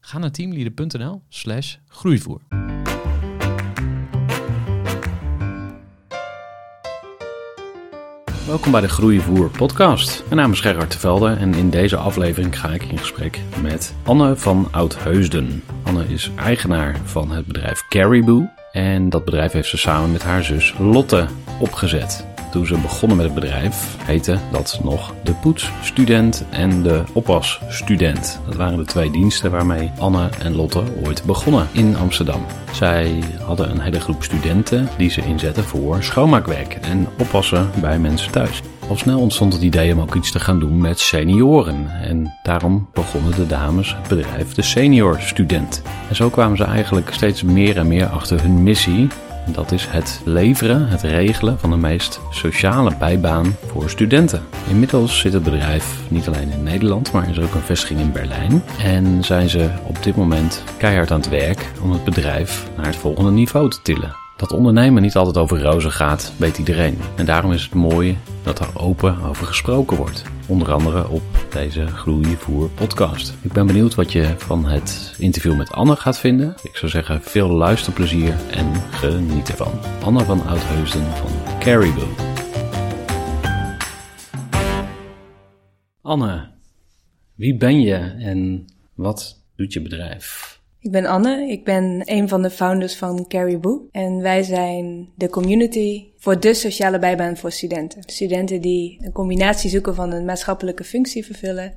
[0.00, 2.40] Ga naar teamleader.nl slash groeivoer.
[8.46, 10.22] Welkom bij de Groeivoer podcast.
[10.24, 14.36] Mijn naam is Gerard Velde en in deze aflevering ga ik in gesprek met Anne
[14.36, 15.62] van Oudheusden.
[15.82, 20.44] Anne is eigenaar van het bedrijf Caribou en dat bedrijf heeft ze samen met haar
[20.44, 21.26] zus Lotte
[21.60, 22.27] opgezet.
[22.50, 28.40] Toen ze begonnen met het bedrijf heette dat nog de poetsstudent en de oppasstudent.
[28.46, 32.44] Dat waren de twee diensten waarmee Anne en Lotte ooit begonnen in Amsterdam.
[32.72, 38.32] Zij hadden een hele groep studenten die ze inzetten voor schoonmaakwerk en oppassen bij mensen
[38.32, 38.62] thuis.
[38.88, 41.90] Al snel ontstond het idee om ook iets te gaan doen met senioren.
[42.02, 45.82] En daarom begonnen de dames het bedrijf De Senior Student.
[46.08, 49.08] En zo kwamen ze eigenlijk steeds meer en meer achter hun missie
[49.52, 54.42] dat is het leveren, het regelen van de meest sociale bijbaan voor studenten.
[54.68, 58.12] Inmiddels zit het bedrijf niet alleen in Nederland, maar is er ook een vestiging in
[58.12, 58.62] Berlijn.
[58.82, 62.96] En zijn ze op dit moment keihard aan het werk om het bedrijf naar het
[62.96, 64.27] volgende niveau te tillen.
[64.38, 66.98] Dat ondernemen niet altijd over rozen gaat, weet iedereen.
[67.16, 70.22] En daarom is het mooi dat er open over gesproken wordt.
[70.46, 73.34] Onder andere op deze Groeivoer podcast.
[73.42, 76.54] Ik ben benieuwd wat je van het interview met Anne gaat vinden.
[76.62, 79.72] Ik zou zeggen veel luisterplezier en geniet ervan.
[80.04, 82.08] Anne van Oudheusden van Caribou.
[86.02, 86.50] Anne,
[87.34, 90.57] wie ben je en wat doet je bedrijf?
[90.88, 93.88] Ik ben Anne, ik ben een van de founders van Caribou.
[93.90, 98.02] En wij zijn de community voor de sociale bijbaan voor studenten.
[98.06, 101.74] Studenten die een combinatie zoeken van een maatschappelijke functie vervullen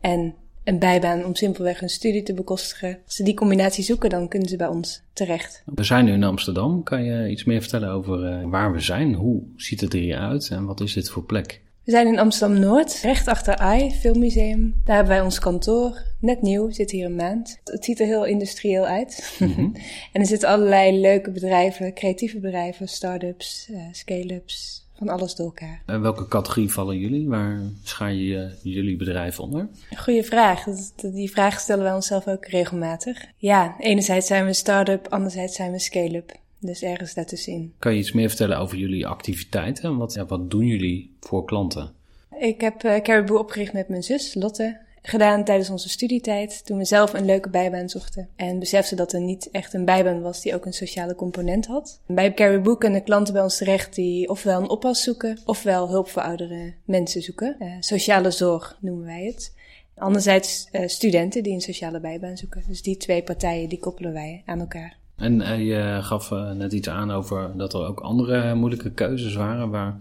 [0.00, 0.34] en
[0.64, 2.98] een bijbaan om simpelweg hun studie te bekostigen.
[3.04, 5.62] Als ze die combinatie zoeken, dan kunnen ze bij ons terecht.
[5.74, 6.82] We zijn nu in Amsterdam.
[6.82, 9.14] Kan je iets meer vertellen over eh, waar we zijn?
[9.14, 11.62] Hoe ziet het er hier uit en wat is dit voor plek?
[11.84, 14.80] We zijn in Amsterdam-Noord, recht achter AI, Filmmuseum.
[14.84, 17.60] Daar hebben wij ons kantoor, net nieuw, zit hier een maand.
[17.64, 19.36] Het ziet er heel industrieel uit.
[19.38, 19.60] Mhm.
[20.12, 25.82] en er zitten allerlei leuke bedrijven, creatieve bedrijven, start-ups, uh, scale-ups, van alles door elkaar.
[25.86, 27.28] En welke categorie vallen jullie?
[27.28, 29.68] Waar schaar je jullie bedrijf onder?
[29.96, 30.64] Goeie vraag.
[30.96, 33.24] Die vraag stellen wij onszelf ook regelmatig.
[33.36, 36.40] Ja, enerzijds zijn we een start-up, anderzijds zijn we scale-up.
[36.64, 37.74] Dus ergens daartussenin.
[37.78, 39.96] Kan je iets meer vertellen over jullie activiteiten?
[39.96, 41.92] Wat, ja, wat doen jullie voor klanten?
[42.38, 44.80] Ik heb uh, Caribou opgericht met mijn zus Lotte.
[45.02, 48.28] Gedaan tijdens onze studietijd, toen we zelf een leuke bijbaan zochten.
[48.36, 52.00] En beseften dat er niet echt een bijbaan was die ook een sociale component had.
[52.06, 56.22] Bij Caribou kunnen klanten bij ons terecht die ofwel een oppas zoeken, ofwel hulp voor
[56.22, 57.56] oudere mensen zoeken.
[57.58, 59.54] Uh, sociale zorg noemen wij het.
[59.94, 62.62] Anderzijds uh, studenten die een sociale bijbaan zoeken.
[62.68, 65.00] Dus die twee partijen die koppelen wij aan elkaar.
[65.22, 69.34] En uh, je gaf uh, net iets aan over dat er ook andere moeilijke keuzes
[69.34, 69.70] waren.
[69.70, 69.96] Waar,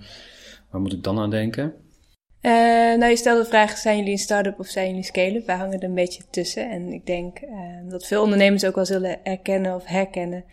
[0.69, 1.73] waar moet ik dan aan denken?
[2.41, 2.51] Uh,
[2.97, 5.45] nou, je stelde de vraag, zijn jullie een start-up of zijn jullie scale-up?
[5.45, 6.69] Wij hangen er een beetje tussen.
[6.69, 7.39] En ik denk
[7.89, 10.43] dat veel ondernemers ook wel zullen erkennen of herkennen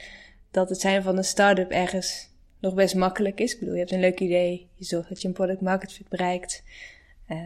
[0.51, 2.31] dat het zijn van een start-up ergens
[2.61, 3.53] nog best makkelijk is.
[3.53, 6.09] Ik bedoel, je hebt een leuk idee, je zorgt dat je een product market fit
[6.09, 6.63] bereikt.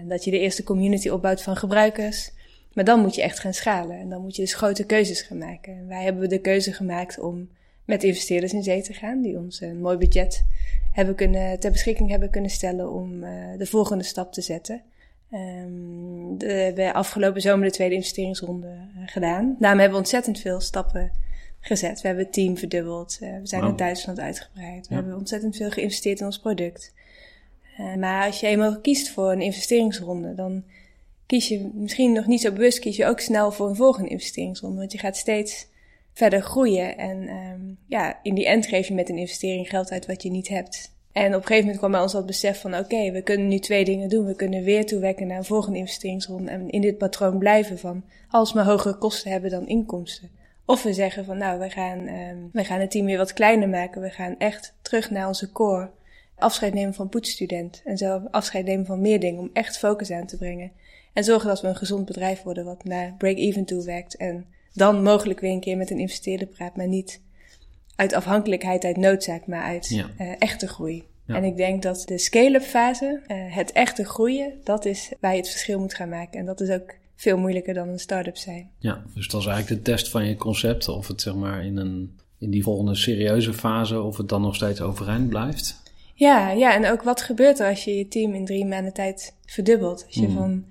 [0.09, 2.31] dat je de eerste community opbouwt van gebruikers.
[2.75, 5.39] Maar dan moet je echt gaan schalen en dan moet je dus grote keuzes gaan
[5.39, 5.77] maken.
[5.77, 7.49] En wij hebben de keuze gemaakt om
[7.85, 10.45] met investeerders in zee te gaan, die ons een mooi budget
[10.93, 14.83] hebben kunnen, ter beschikking hebben kunnen stellen om uh, de volgende stap te zetten.
[15.33, 19.57] Um, de, we hebben afgelopen zomer de tweede investeringsronde uh, gedaan.
[19.59, 21.11] Daarom hebben we ontzettend veel stappen
[21.61, 22.01] gezet.
[22.01, 23.19] We hebben het team verdubbeld.
[23.23, 23.71] Uh, we zijn wow.
[23.71, 24.89] naar Duitsland uitgebreid.
[24.89, 25.01] We ja.
[25.01, 26.95] hebben ontzettend veel geïnvesteerd in ons product.
[27.99, 30.65] maar als je eenmaal kiest voor een investeringsronde, dan
[31.27, 34.79] kies je misschien nog niet zo bewust, kies je ook snel voor een volgende investeringsronde.
[34.79, 35.67] Want je gaat steeds
[36.13, 36.99] verder groeien.
[36.99, 40.31] En um, ja, in die end geef je met een investering geld uit wat je
[40.31, 40.91] niet hebt.
[41.13, 43.59] En op een gegeven moment kwam bij ons dat besef van oké, we kunnen nu
[43.59, 44.27] twee dingen doen.
[44.27, 48.65] We kunnen weer toewerken naar een volgende investeringsronde en in dit patroon blijven van alsmaar
[48.65, 50.31] hogere kosten hebben dan inkomsten.
[50.65, 53.69] Of we zeggen van nou, we gaan, um, we gaan het team weer wat kleiner
[53.69, 54.03] maken.
[54.03, 55.91] We gaan echt terug naar onze core.
[56.37, 57.83] Afscheid nemen van poetsstudent.
[57.85, 60.73] En zo afscheid nemen van meer dingen om echt focus aan te brengen.
[61.13, 64.17] En zorgen dat we een gezond bedrijf worden wat naar break-even toe werkt.
[64.17, 67.21] En dan mogelijk weer een keer met een investeerder praat, maar niet
[67.97, 70.11] uit afhankelijkheid, uit noodzaak, maar uit ja.
[70.21, 71.05] uh, echte groei.
[71.27, 71.35] Ja.
[71.35, 75.41] En ik denk dat de scale-up fase, uh, het echte groeien, dat is waar je
[75.41, 76.41] het verschil moet gaan maken.
[76.41, 78.71] En dat is ook veel moeilijker dan een start-up zijn.
[78.79, 80.89] Ja, dus dat is eigenlijk de test van je concept.
[80.89, 84.55] Of het zeg maar in, een, in die volgende serieuze fase, of het dan nog
[84.55, 85.83] steeds overeind blijft.
[86.15, 89.35] Ja, ja, en ook wat gebeurt er als je je team in drie maanden tijd
[89.47, 90.05] verdubbelt?
[90.07, 90.35] Als je mm.
[90.35, 90.65] van,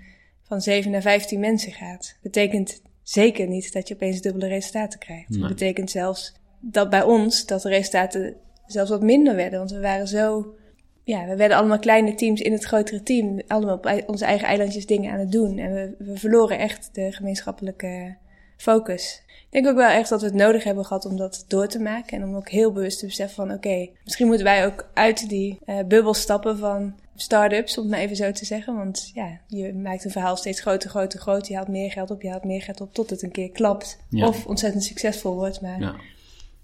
[0.51, 2.17] van 7 naar 15 mensen gaat.
[2.21, 5.29] Betekent zeker niet dat je opeens dubbele resultaten krijgt.
[5.29, 5.39] Nee.
[5.39, 9.59] Dat betekent zelfs dat bij ons dat de resultaten zelfs wat minder werden.
[9.59, 10.55] Want we waren zo
[11.03, 13.41] ja, we werden allemaal kleine teams in het grotere team.
[13.47, 15.57] Allemaal op onze eigen eilandjes dingen aan het doen.
[15.57, 18.17] En we, we verloren echt de gemeenschappelijke
[18.57, 19.23] focus.
[19.27, 21.79] Ik denk ook wel echt dat we het nodig hebben gehad om dat door te
[21.79, 22.17] maken.
[22.17, 25.29] En om ook heel bewust te beseffen van oké, okay, misschien moeten wij ook uit
[25.29, 28.75] die uh, bubbel stappen van start-ups, om het maar even zo te zeggen.
[28.75, 31.51] Want ja, je maakt een verhaal steeds groter, groter, groter.
[31.51, 33.99] Je haalt meer geld op, je haalt meer geld op, tot het een keer klapt.
[34.09, 34.27] Ja.
[34.27, 35.61] Of ontzettend succesvol wordt.
[35.61, 35.95] Maar ja,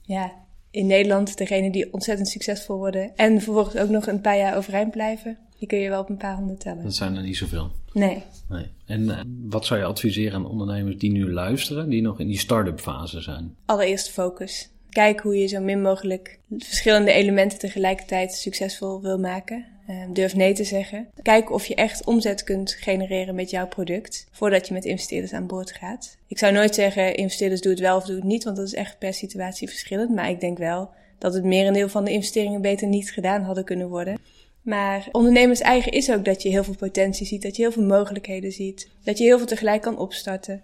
[0.02, 0.34] ja
[0.72, 4.92] in Nederland, degene die ontzettend succesvol worden en vervolgens ook nog een paar jaar overeind
[4.92, 6.84] blijven, die kun je wel op een paar honderd tellen.
[6.84, 7.72] Dat zijn er niet zoveel.
[7.94, 8.24] Nee.
[8.50, 8.66] nee.
[8.86, 9.20] En uh,
[9.50, 13.22] wat zou je adviseren aan ondernemers die nu luisteren, die nog in die start-up fase
[13.22, 13.56] zijn?
[13.66, 14.70] Allereerst focus.
[14.90, 19.66] Kijk hoe je zo min mogelijk verschillende elementen tegelijkertijd succesvol wil maken.
[19.90, 21.08] Uh, durf nee te zeggen.
[21.22, 25.48] Kijk of je echt omzet kunt genereren met jouw product voordat je met investeerders aan
[25.48, 26.18] boord gaat.
[26.28, 28.74] Ik zou nooit zeggen investeerders doe het wel of doe het niet, want dat is
[28.74, 30.16] echt per situatie verschillend.
[30.16, 33.90] Maar ik denk wel dat het merendeel van de investeringen beter niet gedaan hadden kunnen
[33.90, 34.20] worden.
[34.62, 37.84] Maar ondernemers eigen is ook dat je heel veel potentie ziet, dat je heel veel
[37.84, 40.64] mogelijkheden ziet, dat je heel veel tegelijk kan opstarten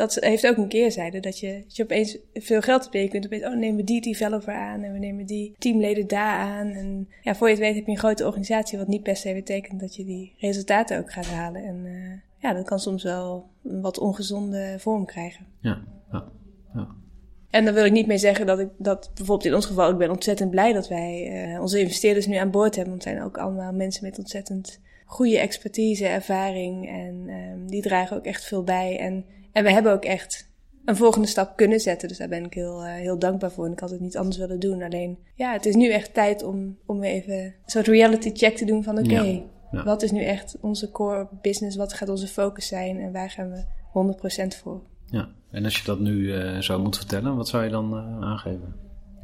[0.00, 1.20] dat heeft ook een keerzijde.
[1.20, 3.84] Dat je, dat je opeens veel geld hebt en je kunt opeens, oh, nemen we
[3.84, 6.68] die developer aan en we nemen die teamleden daar aan.
[6.68, 9.34] En ja, voor je het weet heb je een grote organisatie, wat niet per se
[9.34, 11.64] betekent dat je die resultaten ook gaat halen.
[11.64, 15.46] En uh, ja, dat kan soms wel een wat ongezonde vorm krijgen.
[15.60, 15.82] Ja,
[16.12, 16.24] ja,
[16.74, 16.88] ja.
[17.50, 19.98] En daar wil ik niet mee zeggen dat ik dat bijvoorbeeld in ons geval, ik
[19.98, 22.92] ben ontzettend blij dat wij uh, onze investeerders nu aan boord hebben.
[22.92, 28.16] Want het zijn ook allemaal mensen met ontzettend goede expertise, ervaring en um, die dragen
[28.16, 28.98] ook echt veel bij.
[28.98, 30.50] En en we hebben ook echt
[30.84, 32.08] een volgende stap kunnen zetten.
[32.08, 33.66] Dus daar ben ik heel, uh, heel dankbaar voor.
[33.66, 34.82] En ik had het niet anders willen doen.
[34.82, 38.64] Alleen, ja, het is nu echt tijd om, om even een soort reality check te
[38.64, 39.84] doen van oké, okay, ja, ja.
[39.84, 41.76] wat is nu echt onze core business?
[41.76, 42.98] Wat gaat onze focus zijn?
[42.98, 43.64] En waar gaan we
[44.54, 44.82] 100% voor?
[45.06, 48.28] Ja, en als je dat nu uh, zou moeten vertellen, wat zou je dan uh,
[48.28, 48.74] aangeven?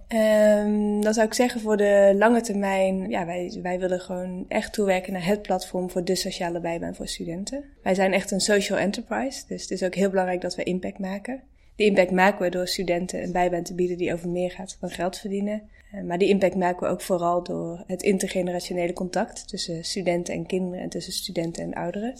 [0.09, 4.73] Um, dan zou ik zeggen voor de lange termijn, ja, wij, wij willen gewoon echt
[4.73, 7.65] toewerken naar het platform voor de sociale bijbaan voor studenten.
[7.83, 10.99] Wij zijn echt een social enterprise, dus het is ook heel belangrijk dat we impact
[10.99, 11.43] maken.
[11.77, 14.91] Die impact maken we door studenten een bijbaan te bieden die over meer gaat dan
[14.91, 15.63] geld verdienen.
[15.95, 20.47] Uh, maar die impact maken we ook vooral door het intergenerationele contact tussen studenten en
[20.47, 22.15] kinderen en tussen studenten en ouderen.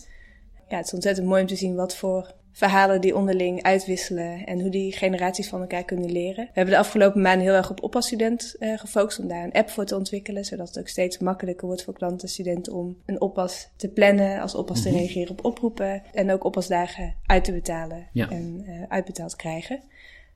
[0.69, 4.61] Ja, het is ontzettend mooi om te zien wat voor verhalen die onderling uitwisselen en
[4.61, 6.45] hoe die generaties van elkaar kunnen leren.
[6.45, 9.71] We hebben de afgelopen maanden heel erg op oppasstudent uh, gefocust om daar een app
[9.71, 13.69] voor te ontwikkelen, zodat het ook steeds makkelijker wordt voor klanten studenten om een oppas
[13.77, 14.99] te plannen, als oppas te mhm.
[14.99, 18.31] reageren op oproepen en ook oppasdagen uit te betalen ja.
[18.31, 19.81] en uh, uitbetaald krijgen.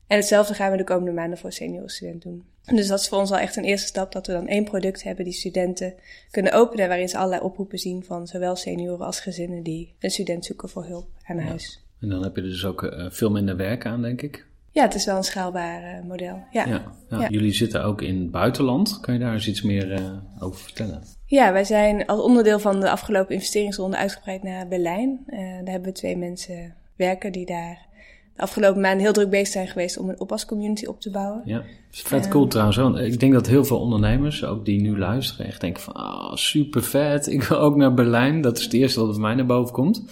[0.07, 2.77] En hetzelfde gaan we de komende maanden voor seniorenstudenten doen.
[2.77, 5.03] Dus dat is voor ons al echt een eerste stap, dat we dan één product
[5.03, 5.95] hebben die studenten
[6.31, 10.45] kunnen openen, waarin ze allerlei oproepen zien van zowel senioren als gezinnen die een student
[10.45, 11.57] zoeken voor hulp aan ja.
[12.01, 14.47] En dan heb je dus ook uh, veel minder werk aan, denk ik.
[14.71, 16.45] Ja, het is wel een schaalbaar uh, model.
[16.51, 16.67] Ja.
[16.67, 17.29] Ja, ja.
[17.29, 19.01] Jullie zitten ook in het buitenland.
[19.01, 20.07] Kan je daar eens iets meer uh,
[20.39, 21.03] over vertellen?
[21.27, 25.21] Ja, wij zijn als onderdeel van de afgelopen investeringsronde uitgebreid naar Berlijn.
[25.27, 27.89] daar hebben we twee mensen werken die daar
[28.37, 31.43] de afgelopen maanden heel druk bezig zijn geweest om een oppascommunity op te bouwen.
[31.45, 32.77] Ja, vet cool trouwens.
[32.77, 36.35] Want ik denk dat heel veel ondernemers, ook die nu luisteren, echt denken van, oh,
[36.35, 37.27] super vet.
[37.27, 38.41] Ik wil ook naar Berlijn.
[38.41, 40.05] Dat is het eerste wat bij mij naar boven komt.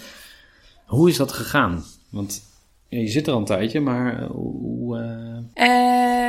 [0.89, 1.85] Hoe is dat gegaan?
[2.11, 2.43] Want
[2.89, 4.99] ja, je zit er al een tijdje, maar eh, hoe...
[5.55, 5.69] Uh...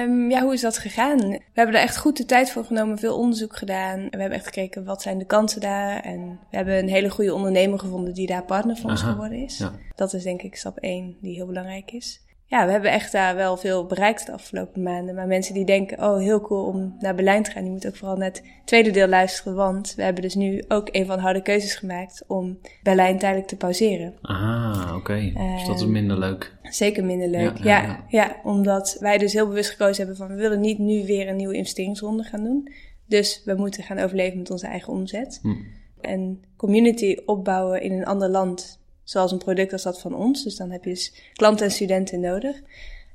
[0.03, 1.17] Um, ja, hoe is dat gegaan?
[1.17, 3.99] We hebben er echt goed de tijd voor genomen, veel onderzoek gedaan.
[3.99, 5.99] We hebben echt gekeken wat zijn de kansen daar.
[5.99, 9.57] En we hebben een hele goede ondernemer gevonden die daar partner van ons geworden is.
[9.57, 9.73] Ja.
[9.95, 13.35] Dat is denk ik stap 1 die heel belangrijk is ja, we hebben echt daar
[13.35, 15.15] wel veel bereikt de afgelopen maanden.
[15.15, 17.95] Maar mensen die denken, oh heel cool om naar Berlijn te gaan, die moeten ook
[17.95, 19.55] vooral naar het tweede deel luisteren.
[19.55, 23.47] Want we hebben dus nu ook een van de harde keuzes gemaakt om Berlijn tijdelijk
[23.47, 24.13] te pauzeren.
[24.21, 24.95] Ah, oké.
[24.95, 25.55] Okay.
[25.57, 26.57] dus dat is ehm, minder leuk.
[26.61, 30.41] Zeker minder leuk, ja, ja, ja, Omdat wij dus heel bewust gekozen hebben van, we
[30.41, 32.71] willen niet nu weer een nieuwe investeringsronde gaan doen.
[33.07, 35.39] Dus we moeten gaan overleven met onze eigen omzet.
[35.41, 35.55] Hm.
[36.01, 38.78] En community opbouwen in een ander land
[39.09, 40.43] zoals een product als dat van ons.
[40.43, 42.61] Dus dan heb je dus klanten en studenten nodig.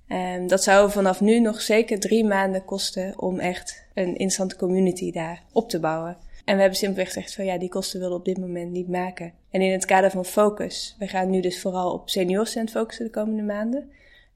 [0.08, 5.12] Um, dat zou vanaf nu nog zeker drie maanden kosten om echt een instant community
[5.12, 6.16] daar op te bouwen.
[6.44, 8.88] En we hebben simpelweg gezegd van ja, die kosten willen we op dit moment niet
[8.88, 9.32] maken.
[9.50, 13.10] En in het kader van focus, we gaan nu dus vooral op seniorstudent focussen de
[13.10, 13.90] komende maanden.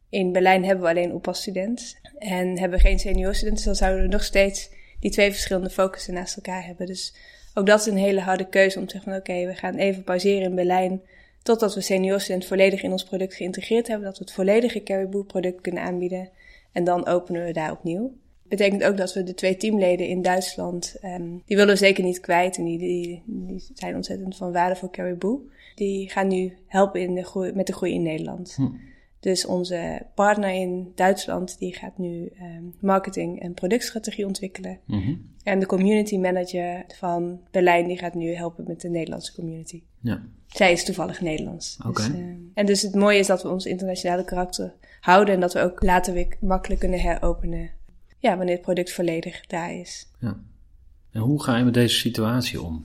[0.09, 4.09] In Berlijn hebben we alleen oppasstudent en hebben we geen seniorstudent, dus dan zouden we
[4.09, 6.87] nog steeds die twee verschillende focussen naast elkaar hebben.
[6.87, 7.15] Dus
[7.55, 10.05] ook dat is een hele harde keuze om te zeggen van oké, we gaan even
[10.05, 11.03] pauzeren in Berlijn
[11.49, 15.61] totdat we seniorstudent volledig in ons product geïntegreerd hebben, dat we het volledige Caribou product
[15.61, 16.31] kunnen aanbieden
[16.73, 18.13] en dan openen we daar opnieuw
[18.49, 22.21] betekent ook dat we de twee teamleden in Duitsland, um, die willen we zeker niet
[22.21, 22.57] kwijt.
[22.57, 25.51] En die, die, die, zijn ontzettend van waarde voor Caribou.
[25.75, 28.55] Die gaan nu helpen in de groei, met de groei in Nederland.
[28.55, 28.67] Hm.
[29.21, 34.79] Dus onze partner in Duitsland, die gaat nu um, marketing en productstrategie ontwikkelen.
[34.87, 39.83] Mm En de community manager van Berlijn, die gaat nu helpen met de Nederlandse community.
[40.01, 40.23] Ja.
[40.47, 41.79] Zij is toevallig Nederlands.
[41.87, 42.07] Okay.
[42.07, 45.53] Dus, uh, en dus het mooie is dat we ons internationale karakter houden en dat
[45.53, 47.71] we ook later weer makkelijk kunnen heropenen
[48.19, 50.07] ja, wanneer het product volledig daar is.
[50.21, 50.41] Ja.
[51.11, 52.85] En hoe ga je met deze situatie om?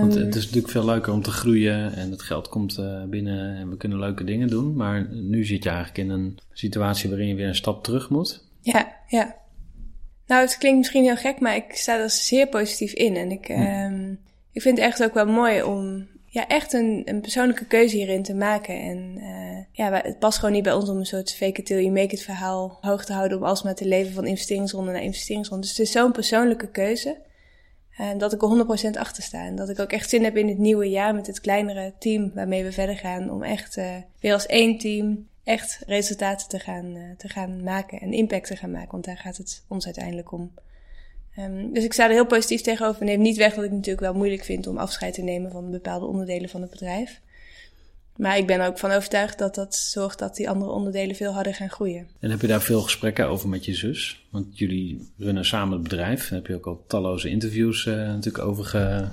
[0.00, 3.56] Want het is natuurlijk veel leuker om te groeien en het geld komt uh, binnen
[3.56, 4.76] en we kunnen leuke dingen doen.
[4.76, 8.44] Maar nu zit je eigenlijk in een situatie waarin je weer een stap terug moet.
[8.60, 9.36] Ja, ja.
[10.26, 13.16] Nou, het klinkt misschien heel gek, maar ik sta er zeer positief in.
[13.16, 14.18] En ik, um,
[14.52, 18.22] ik vind het echt ook wel mooi om ja, echt een, een persoonlijke keuze hierin
[18.22, 18.80] te maken.
[18.80, 21.80] En uh, ja, het past gewoon niet bij ons om een soort fake it till
[21.80, 23.38] you make it verhaal hoog te houden.
[23.38, 25.66] Om alsmaar te leven van investeringsronde naar investeringsronde.
[25.66, 27.16] Dus het is zo'n persoonlijke keuze.
[27.96, 29.44] En dat ik er 100% achter sta.
[29.44, 32.30] En dat ik ook echt zin heb in het nieuwe jaar met het kleinere team
[32.34, 33.30] waarmee we verder gaan.
[33.30, 38.00] Om echt uh, weer als één team echt resultaten te gaan, uh, te gaan maken
[38.00, 38.90] en impact te gaan maken.
[38.90, 40.52] Want daar gaat het ons uiteindelijk om.
[41.38, 43.04] Um, dus ik sta er heel positief tegenover.
[43.04, 46.06] Neem niet weg dat ik natuurlijk wel moeilijk vind om afscheid te nemen van bepaalde
[46.06, 47.20] onderdelen van het bedrijf.
[48.16, 51.54] Maar ik ben ook van overtuigd dat dat zorgt dat die andere onderdelen veel harder
[51.54, 52.08] gaan groeien.
[52.20, 54.26] En heb je daar veel gesprekken over met je zus?
[54.30, 56.28] Want jullie runnen samen het bedrijf.
[56.28, 58.64] Daar heb je ook al talloze interviews uh, natuurlijk over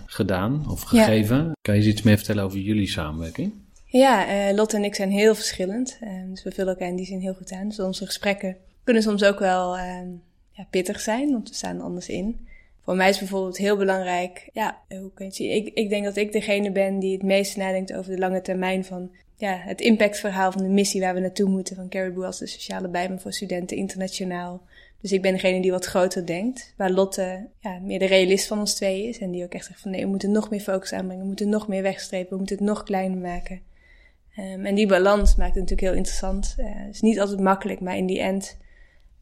[0.06, 1.52] gedaan of gegeven.
[1.62, 3.54] Kan je iets meer vertellen over jullie samenwerking?
[3.92, 5.98] Ja, uh, Lotte en ik zijn heel verschillend.
[6.04, 7.68] Uh, dus we vullen elkaar in die zin heel goed aan.
[7.68, 10.08] Dus onze gesprekken kunnen soms ook wel ehm,
[10.52, 12.48] ja, pittig zijn, want we staan anders in.
[12.84, 15.52] Voor mij is bijvoorbeeld heel belangrijk, ja, hoe kun je het zien?
[15.52, 18.86] Ik, ik denk dat ik degene ben die het meest nadenkt over de lange termijn
[18.86, 22.48] van ja, het impactverhaal van de missie waar we naartoe moeten van Caribou als de
[22.48, 24.62] sociale bijbel voor studenten internationaal.
[25.02, 28.60] Dus ik ben degene die wat groter denkt, waar Lotte ja, meer de realist van
[28.60, 30.94] ons twee is en die ook echt zegt van nee, we moeten nog meer focus
[30.94, 33.62] aanbrengen, we moeten nog meer wegstrepen, we moeten het nog kleiner maken.
[34.38, 36.56] Um, en die balans maakt het natuurlijk heel interessant.
[36.58, 38.58] Uh, het is niet altijd makkelijk, maar in die end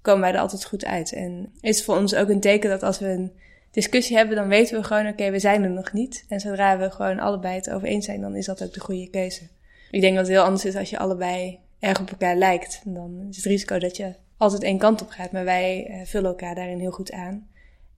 [0.02, 1.14] komen wij er altijd goed uit.
[1.14, 3.32] En is voor ons ook een teken dat als we een
[3.72, 6.26] discussie hebben, dan weten we gewoon, oké, we zijn er nog niet.
[6.28, 9.10] En zodra we gewoon allebei het over eens zijn, dan is dat ook de goede
[9.10, 9.42] keuze.
[9.92, 12.82] Ik denk dat het heel anders is als je allebei erg op elkaar lijkt.
[12.86, 15.32] Dan is het risico dat je altijd één kant op gaat.
[15.32, 17.48] Maar wij uh, vullen elkaar daarin heel goed aan.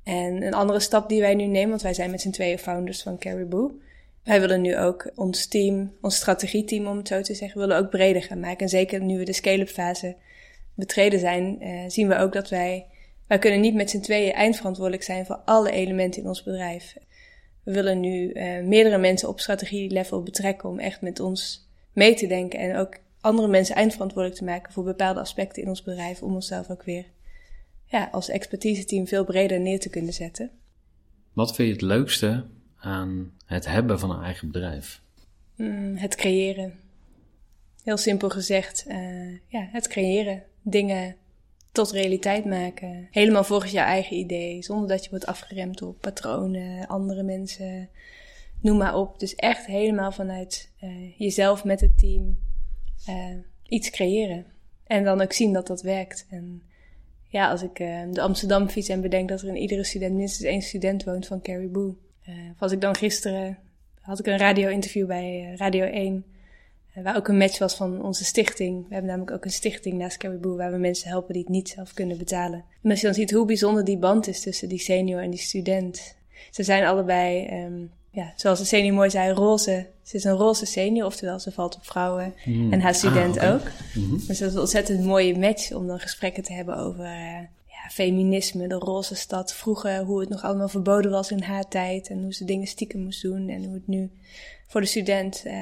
[0.03, 3.01] En een andere stap die wij nu nemen, want wij zijn met z'n tweeën founders
[3.01, 3.81] van Caribou.
[4.23, 7.89] Wij willen nu ook ons team, ons strategieteam om het zo te zeggen, willen ook
[7.89, 8.59] breder gaan maken.
[8.59, 10.15] En zeker nu we de scale-up fase
[10.75, 12.85] betreden zijn, uh, zien we ook dat wij,
[13.31, 16.95] wij kunnen niet met z'n tweeën eindverantwoordelijk zijn voor alle elementen in ons bedrijf.
[17.63, 22.27] We willen nu uh, meerdere mensen op strategie-level betrekken om echt met ons mee te
[22.27, 26.33] denken en ook andere mensen eindverantwoordelijk te maken voor bepaalde aspecten in ons bedrijf, om
[26.33, 27.05] onszelf ook weer
[27.85, 30.51] ja, als expertise-team veel breder neer te kunnen zetten.
[31.33, 32.45] Wat vind je het leukste
[32.77, 35.01] aan het hebben van een eigen bedrijf?
[35.55, 36.79] Mm, het creëren.
[37.83, 41.15] Heel simpel gezegd, uh, ja, het creëren dingen
[41.71, 43.07] tot realiteit maken.
[43.11, 47.89] Helemaal volgens jouw eigen idee, zonder dat je wordt afgeremd op patronen, andere mensen,
[48.61, 49.19] noem maar op.
[49.19, 52.39] Dus echt helemaal vanuit uh, jezelf met het team
[53.09, 54.45] uh, iets creëren.
[54.83, 56.25] En dan ook zien dat dat werkt.
[56.29, 56.63] En
[57.27, 60.49] ja, als ik uh, de Amsterdam fiets en bedenk dat er in iedere student minstens
[60.49, 61.97] één student woont van Caribou.
[62.25, 63.57] of als ik dan gisteren
[64.01, 66.39] had ik een radio-interview bij Radio 1 eh,
[66.93, 68.88] waar ook een match was van onze stichting.
[68.88, 71.69] We hebben namelijk ook een stichting naast Caribou waar we mensen helpen die het niet
[71.69, 72.63] zelf kunnen betalen.
[72.83, 75.39] En als je dan ziet hoe bijzonder die band is tussen die senior en die
[75.39, 76.15] student.
[76.51, 79.88] Ze zijn allebei, um, ja, zoals de senior mooi zei, roze.
[80.03, 82.33] Ze is een roze senior, oftewel ze valt op vrouwen.
[82.45, 82.74] Mm.
[82.74, 83.71] En haar student ah, ook.
[83.93, 87.38] Mm Dus dat is een ontzettend mooie match om dan gesprekken te hebben over uh,
[87.83, 89.53] ja, feminisme, de roze stad.
[89.53, 92.09] Vroeger, hoe het nog allemaal verboden was in haar tijd.
[92.09, 93.50] En hoe ze dingen stiekem moest doen.
[93.50, 94.11] En hoe het nu
[94.67, 95.53] voor de student uh,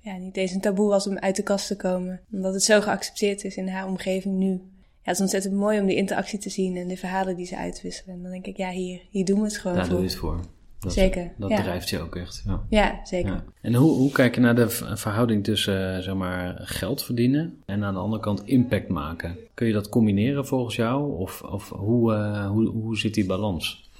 [0.00, 2.20] ja, niet eens een taboe was om uit de kast te komen.
[2.32, 4.50] Omdat het zo geaccepteerd is in haar omgeving nu.
[4.50, 7.56] Ja, het is ontzettend mooi om die interactie te zien en de verhalen die ze
[7.56, 8.14] uitwisselen.
[8.14, 9.94] En dan denk ik, ja, hier, hier doen we het gewoon Daar voor.
[9.94, 10.40] doe je het voor.
[10.84, 11.32] Dat, zeker.
[11.36, 11.62] Dat ja.
[11.62, 12.42] drijft je ook echt.
[12.46, 13.32] Ja, ja zeker.
[13.32, 13.44] Ja.
[13.60, 17.94] En hoe, hoe kijk je naar de verhouding tussen zeg maar, geld verdienen en aan
[17.94, 19.36] de andere kant impact maken?
[19.54, 21.18] Kun je dat combineren volgens jou?
[21.18, 23.90] Of, of hoe, uh, hoe, hoe zit die balans?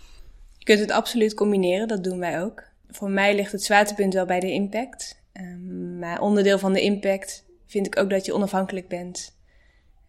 [0.59, 2.63] Je kunt het absoluut combineren, dat doen wij ook.
[2.91, 5.23] Voor mij ligt het zwaartepunt wel bij de impact.
[5.41, 9.37] Um, maar onderdeel van de impact vind ik ook dat je onafhankelijk bent.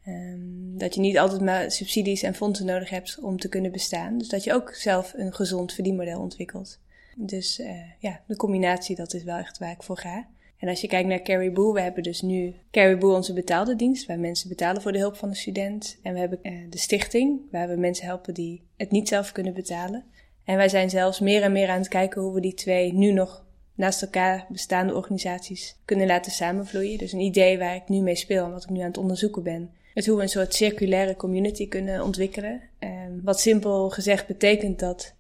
[0.07, 4.17] Um, dat je niet altijd maar subsidies en fondsen nodig hebt om te kunnen bestaan.
[4.17, 6.79] Dus dat je ook zelf een gezond verdienmodel ontwikkelt.
[7.15, 7.69] Dus uh,
[8.00, 10.27] ja, de combinatie, dat is wel echt waar ik voor ga.
[10.57, 14.19] En als je kijkt naar Caribou, we hebben dus nu Caribou onze betaalde dienst, waar
[14.19, 15.97] mensen betalen voor de hulp van de student.
[16.01, 19.53] En we hebben uh, de stichting, waar we mensen helpen die het niet zelf kunnen
[19.53, 20.03] betalen.
[20.43, 23.12] En wij zijn zelfs meer en meer aan het kijken hoe we die twee nu
[23.12, 23.45] nog
[23.75, 26.97] naast elkaar bestaande organisaties kunnen laten samenvloeien.
[26.97, 29.43] Dus een idee waar ik nu mee speel en wat ik nu aan het onderzoeken
[29.43, 29.71] ben.
[29.95, 32.61] Het hoe we een soort circulaire community kunnen ontwikkelen.
[32.79, 35.13] Um, wat simpel gezegd betekent dat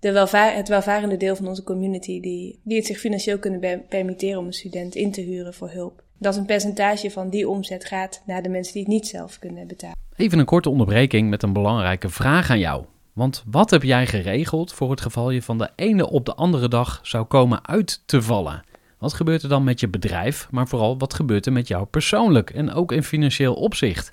[0.00, 4.38] de welvaar, het welvarende deel van onze community, die, die het zich financieel kunnen permitteren
[4.38, 8.22] om een student in te huren voor hulp, dat een percentage van die omzet gaat
[8.26, 9.96] naar de mensen die het niet zelf kunnen betalen.
[10.16, 12.84] Even een korte onderbreking met een belangrijke vraag aan jou.
[13.12, 16.68] Want wat heb jij geregeld voor het geval je van de ene op de andere
[16.68, 18.64] dag zou komen uit te vallen?
[18.98, 22.50] Wat gebeurt er dan met je bedrijf, maar vooral wat gebeurt er met jou persoonlijk
[22.50, 24.12] en ook in financieel opzicht?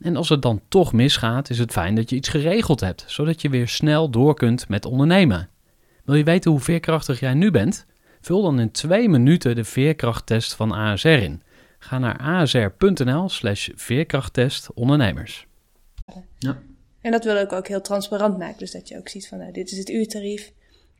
[0.00, 3.42] En als het dan toch misgaat, is het fijn dat je iets geregeld hebt, zodat
[3.42, 5.48] je weer snel door kunt met ondernemen.
[6.04, 7.86] Wil je weten hoe veerkrachtig jij nu bent?
[8.20, 11.42] Vul dan in twee minuten de veerkrachttest van ASR in.
[11.78, 15.46] Ga naar asr.nl slash veerkrachttest ondernemers.
[16.38, 16.58] Ja.
[17.00, 18.58] En dat wil ik ook heel transparant maken.
[18.58, 20.52] Dus dat je ook ziet van nou, dit is het uurtarief.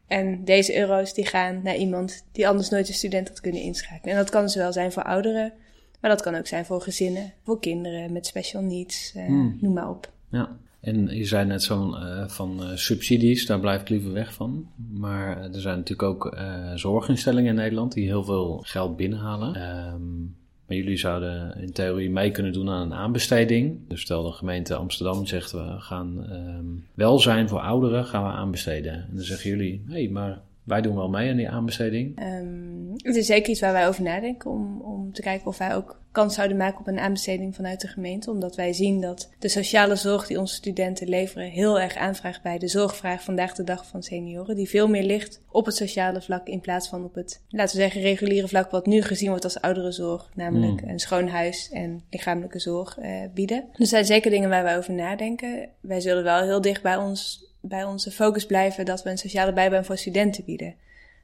[0.06, 4.14] En deze euro's die gaan naar iemand die anders nooit een student had kunnen inschakelen.
[4.14, 5.52] En dat kan zowel zijn voor ouderen,
[6.00, 9.58] maar dat kan ook zijn voor gezinnen, voor kinderen met special needs, uh, hmm.
[9.61, 10.12] noem maar op.
[10.30, 14.34] Ja, en je zei net zo uh, van uh, subsidies, daar blijf ik liever weg
[14.34, 14.68] van.
[14.90, 16.38] Maar er zijn natuurlijk ook
[16.74, 19.78] zorginstellingen in Nederland die heel veel geld binnenhalen.
[19.92, 20.37] Um,
[20.68, 23.78] maar jullie zouden in theorie mee kunnen doen aan een aanbesteding.
[23.88, 28.92] Dus stel de gemeente Amsterdam zegt we gaan um, welzijn voor ouderen gaan we aanbesteden.
[28.92, 32.22] En dan zeggen jullie, hé, hey, maar wij doen wel mee aan die aanbesteding.
[32.22, 35.74] Um, het is zeker iets waar wij over nadenken om, om te kijken of wij
[35.74, 38.31] ook kans zouden maken op een aanbesteding vanuit de gemeente.
[38.31, 42.59] Omdat wij zien dat de sociale zorg die onze studenten leveren heel erg aanvraagt bij
[42.59, 44.57] de zorgvraag vandaag de dag van senioren.
[44.57, 47.83] Die veel meer ligt op het sociale vlak in plaats van op het, laten we
[47.83, 50.31] zeggen, reguliere vlak wat nu gezien wordt als ouderenzorg.
[50.35, 50.88] Namelijk mm.
[50.88, 53.64] een schoon huis en lichamelijke zorg uh, bieden.
[53.70, 55.68] Dus er zijn zeker dingen waar wij over nadenken.
[55.81, 59.53] Wij zullen wel heel dicht bij ons bij onze focus blijven dat we een sociale
[59.53, 60.75] bijbaan voor studenten bieden.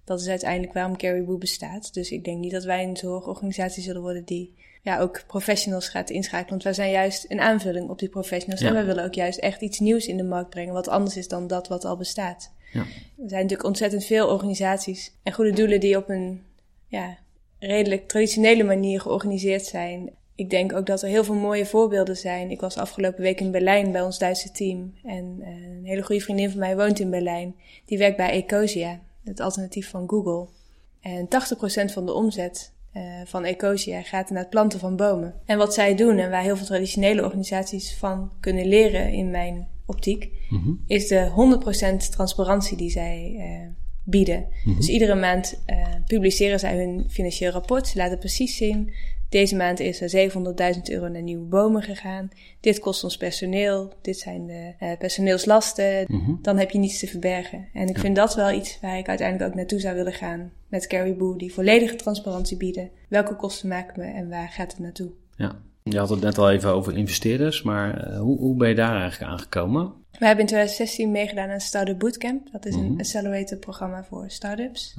[0.04, 1.94] Dat is uiteindelijk waarom Caribou bestaat.
[1.94, 6.10] Dus ik denk niet dat wij een zorgorganisatie zullen worden die ja, ook professionals gaat
[6.10, 6.50] inschakelen.
[6.50, 8.60] Want wij zijn juist een aanvulling op die professionals.
[8.60, 11.28] En wij willen ook juist echt iets nieuws in de markt brengen, wat anders is
[11.28, 12.52] dan dat wat al bestaat.
[12.72, 12.80] Ja.
[12.80, 16.42] Er zijn natuurlijk ontzettend veel organisaties en goede doelen die op een
[16.88, 17.18] ja,
[17.58, 20.10] redelijk traditionele manier georganiseerd zijn.
[20.36, 22.50] Ik denk ook dat er heel veel mooie voorbeelden zijn.
[22.50, 24.94] Ik was afgelopen week in Berlijn bij ons Duitse team.
[25.04, 27.54] En uh, een hele goede vriendin van mij woont in Berlijn.
[27.84, 30.48] Die werkt bij Ecosia, het alternatief van Google.
[31.00, 31.28] En
[31.88, 35.34] 80% van de omzet uh, van Ecosia gaat naar het planten van bomen.
[35.44, 39.68] En wat zij doen, en waar heel veel traditionele organisaties van kunnen leren in mijn
[39.86, 40.84] optiek, mm -hmm.
[40.86, 41.30] is de
[42.04, 43.68] 100% transparantie die zij uh,
[44.04, 44.38] bieden.
[44.38, 44.76] Mm -hmm.
[44.76, 45.62] Dus iedere maand
[46.06, 47.88] publiceren zij hun financieel rapport.
[47.88, 48.92] Ze laten precies zien
[49.34, 50.30] deze maand is er
[50.74, 52.28] 700.000 euro naar nieuwe bomen gegaan.
[52.60, 53.92] Dit kost ons personeel.
[54.02, 56.04] Dit zijn de uh, personeelslasten.
[56.06, 56.38] Mm -hmm.
[56.42, 57.68] Dan heb je niets te verbergen.
[57.72, 58.00] En ik ja.
[58.02, 60.52] vind dat wel iets waar ik uiteindelijk ook naartoe zou willen gaan.
[60.68, 62.90] Met Caribou, die volledige transparantie bieden.
[63.08, 65.10] Welke kosten maken we en waar gaat het naartoe?
[65.36, 67.62] Ja, je had het net al even over investeerders.
[67.62, 69.92] Maar uh, hoe, hoe ben je daar eigenlijk aangekomen?
[70.18, 72.48] We hebben in 2016 meegedaan aan Startup Bootcamp.
[72.52, 72.92] Dat is mm -hmm.
[72.92, 74.96] een accelerator programma voor startups.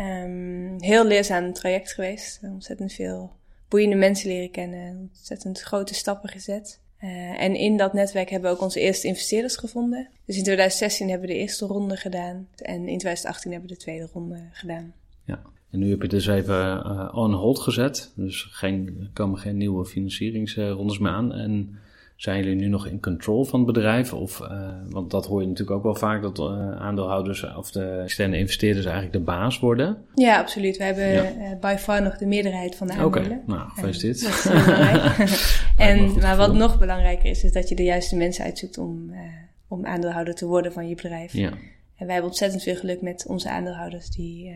[0.00, 2.40] Um, heel leerzaam traject geweest.
[2.42, 3.36] Ontzettend veel
[3.68, 5.10] boeiende mensen leren kennen.
[5.16, 6.80] Ontzettend grote stappen gezet.
[7.02, 10.08] Uh, en in dat netwerk hebben we ook onze eerste investeerders gevonden.
[10.24, 12.48] Dus in 2016 hebben we de eerste ronde gedaan.
[12.56, 14.94] En in 2018 hebben we de tweede ronde gedaan.
[15.24, 18.12] Ja, en nu heb je dus even uh, on hold gezet.
[18.14, 21.32] Dus geen, er komen geen nieuwe financieringsrondes meer aan.
[21.32, 21.78] En
[22.16, 24.12] Zijn jullie nu nog in control van het bedrijf?
[24.12, 28.00] Of, uh, want dat hoor je natuurlijk ook wel vaak, dat uh, aandeelhouders of de
[28.02, 29.96] externe investeerders eigenlijk de baas worden.
[30.14, 30.76] Ja, absoluut.
[30.76, 31.22] We hebben ja.
[31.22, 33.30] uh, by far nog de meerderheid van de aandelen.
[33.30, 34.16] Oké, nou, gefeliciteerd.
[34.16, 35.18] Is belangrijk.
[35.76, 39.12] en, maar wat nog belangrijker is, is dat je de juiste mensen uitzoekt om,
[39.68, 41.32] om aandeelhouder te worden van je bedrijf.
[41.32, 41.50] Ja.
[41.96, 44.54] En wij hebben ontzettend veel geluk met onze aandeelhouders die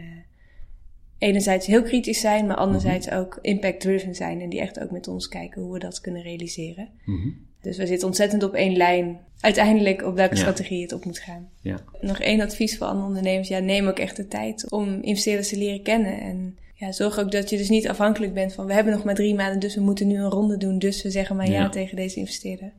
[1.18, 3.18] enerzijds heel kritisch zijn, maar anderzijds -hmm.
[3.18, 4.40] ook impact-driven zijn.
[4.40, 6.88] En die echt ook met ons kijken hoe we dat kunnen realiseren.
[7.04, 7.48] Mm -hmm.
[7.60, 9.18] Dus we zitten ontzettend op één lijn.
[9.40, 10.40] Uiteindelijk op welke ja.
[10.40, 11.48] strategie het op moet gaan.
[11.60, 11.80] Ja.
[12.00, 13.48] Nog één advies voor andere ondernemers.
[13.48, 16.20] Ja, neem ook echt de tijd om investeerders te leren kennen.
[16.20, 18.66] En ja, zorg ook dat je dus niet afhankelijk bent van...
[18.66, 20.78] we hebben nog maar drie maanden, dus we moeten nu een ronde doen.
[20.78, 22.72] Dus we zeggen maar ja, ja tegen deze investeerder.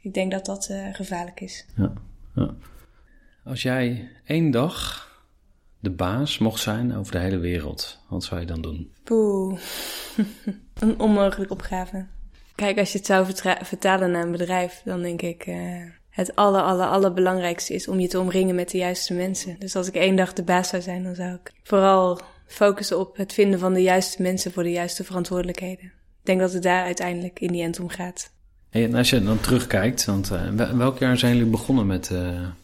[0.00, 1.66] Ik denk dat dat uh, gevaarlijk is.
[1.76, 1.92] Ja.
[2.34, 2.54] ja.
[3.44, 5.08] Als jij één dag
[5.78, 8.92] de baas mocht zijn over de hele wereld, wat zou je dan doen?
[9.04, 9.58] Poeh,
[10.80, 12.06] een onmogelijke opgave.
[12.60, 13.26] Kijk, als je het zou
[13.62, 15.46] vertalen naar een bedrijf, dan denk ik...
[15.46, 15.56] Uh,
[16.10, 19.56] het aller, aller, allerbelangrijkste is om je te omringen met de juiste mensen.
[19.58, 23.16] Dus als ik één dag de baas zou zijn, dan zou ik vooral focussen op
[23.16, 25.84] het vinden van de juiste mensen voor de juiste verantwoordelijkheden.
[25.84, 28.32] Ik denk dat het daar uiteindelijk in die end om gaat.
[28.70, 32.18] En als je dan terugkijkt, want uh, welk jaar zijn jullie begonnen met uh,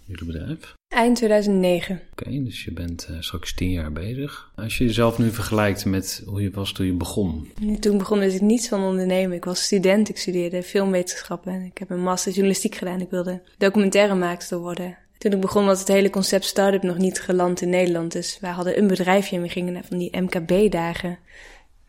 [0.04, 0.75] jullie bedrijf?
[0.88, 2.00] Eind 2009.
[2.12, 4.52] Oké, okay, dus je bent uh, straks tien jaar bezig.
[4.54, 7.48] Als je jezelf nu vergelijkt met hoe je was toen je begon.
[7.80, 9.36] Toen begon wist ik niets van ondernemen.
[9.36, 13.00] Ik was student, ik studeerde filmwetenschappen en ik heb een master journalistiek gedaan.
[13.00, 14.98] Ik wilde documentairemaakster worden.
[15.18, 18.12] Toen ik begon was het hele concept start-up nog niet geland in Nederland.
[18.12, 21.18] Dus wij hadden een bedrijfje en we gingen naar van die MKB-dagen.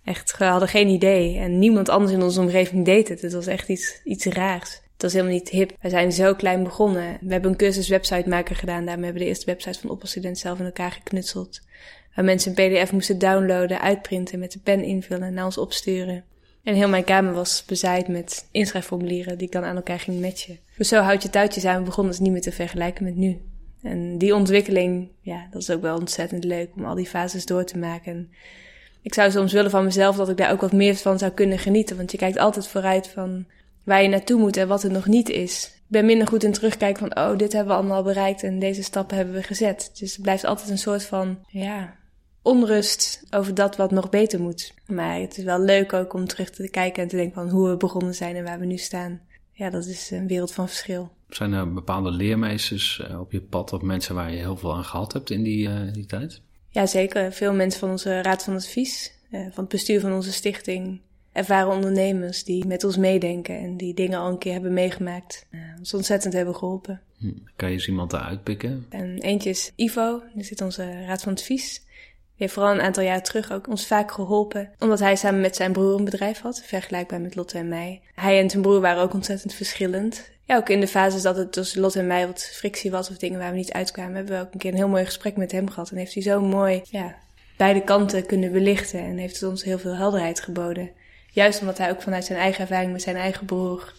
[0.03, 1.37] Echt, we hadden geen idee.
[1.37, 3.21] En niemand anders in onze omgeving deed het.
[3.21, 4.81] Het was echt iets, iets raars.
[4.97, 5.75] Het was helemaal niet hip.
[5.81, 7.17] We zijn zo klein begonnen.
[7.21, 8.85] We hebben een cursus websitemaker gedaan.
[8.85, 11.59] Daarmee hebben we de eerste website van Oppelstudent zelf in elkaar geknutseld.
[12.15, 16.23] Waar mensen een pdf moesten downloaden, uitprinten, met de pen invullen en naar ons opsturen.
[16.63, 20.59] En heel mijn kamer was bezaaid met inschrijfformulieren die ik dan aan elkaar ging matchen.
[20.77, 21.79] Dus zo houd je touwtjes aan.
[21.79, 23.41] We begonnen dus niet meer te vergelijken met nu.
[23.81, 27.65] En die ontwikkeling, ja, dat is ook wel ontzettend leuk om al die fases door
[27.65, 28.31] te maken.
[29.01, 31.59] Ik zou soms willen van mezelf dat ik daar ook wat meer van zou kunnen
[31.59, 31.97] genieten.
[31.97, 33.45] Want je kijkt altijd vooruit van
[33.87, 35.71] waar je naartoe moet en wat er nog niet is.
[35.75, 38.83] Ik ben minder goed in terugkijken van, oh, dit hebben we allemaal bereikt en deze
[38.83, 39.91] stappen hebben we gezet.
[39.99, 41.95] Dus het blijft altijd een soort van, ja,
[42.41, 44.73] onrust over dat wat nog beter moet.
[44.87, 47.69] Maar het is wel leuk ook om terug te kijken en te denken van hoe
[47.69, 49.21] we begonnen zijn en waar we nu staan.
[49.51, 51.11] Ja, dat is een wereld van verschil.
[51.29, 55.13] Zijn er bepaalde leermeesters op je pad of mensen waar je heel veel aan gehad
[55.13, 56.41] hebt in die, uh, die tijd?
[56.69, 57.31] Ja, zeker.
[57.31, 61.01] Veel mensen van onze raad van advies, uh, van het bestuur van onze stichting,
[61.37, 65.45] ervaren ondernemers die met ons meedenken en die dingen al een keer hebben meegemaakt.
[65.51, 67.01] Uh, ons ontzettend hebben geholpen.
[67.17, 67.31] Hm.
[67.55, 68.85] Kan je eens iemand eruit pikken?
[68.89, 71.81] En eentje is Ivo, die zit onze raad van advies.
[72.37, 74.69] Die heeft vooral een aantal jaar terug ook ons vaak geholpen.
[74.79, 78.01] Omdat hij samen met zijn broer een bedrijf had, vergelijkbaar met Lotte en mij.
[78.15, 80.31] Hij en zijn broer waren ook ontzettend verschillend.
[80.43, 83.17] Ja, ook in de fases dat het tussen Lotte en mij wat frictie was of
[83.17, 85.51] dingen waar we niet uitkwamen, hebben we ook een keer een heel mooi gesprek met
[85.51, 85.91] hem gehad.
[85.91, 87.15] En heeft hij zo mooi, ja,
[87.57, 90.89] beide kanten kunnen belichten en heeft het ons heel veel helderheid geboden.
[91.37, 93.93] Juist omdat hij ook vanuit zijn eigen ervaring met zijn eigen broer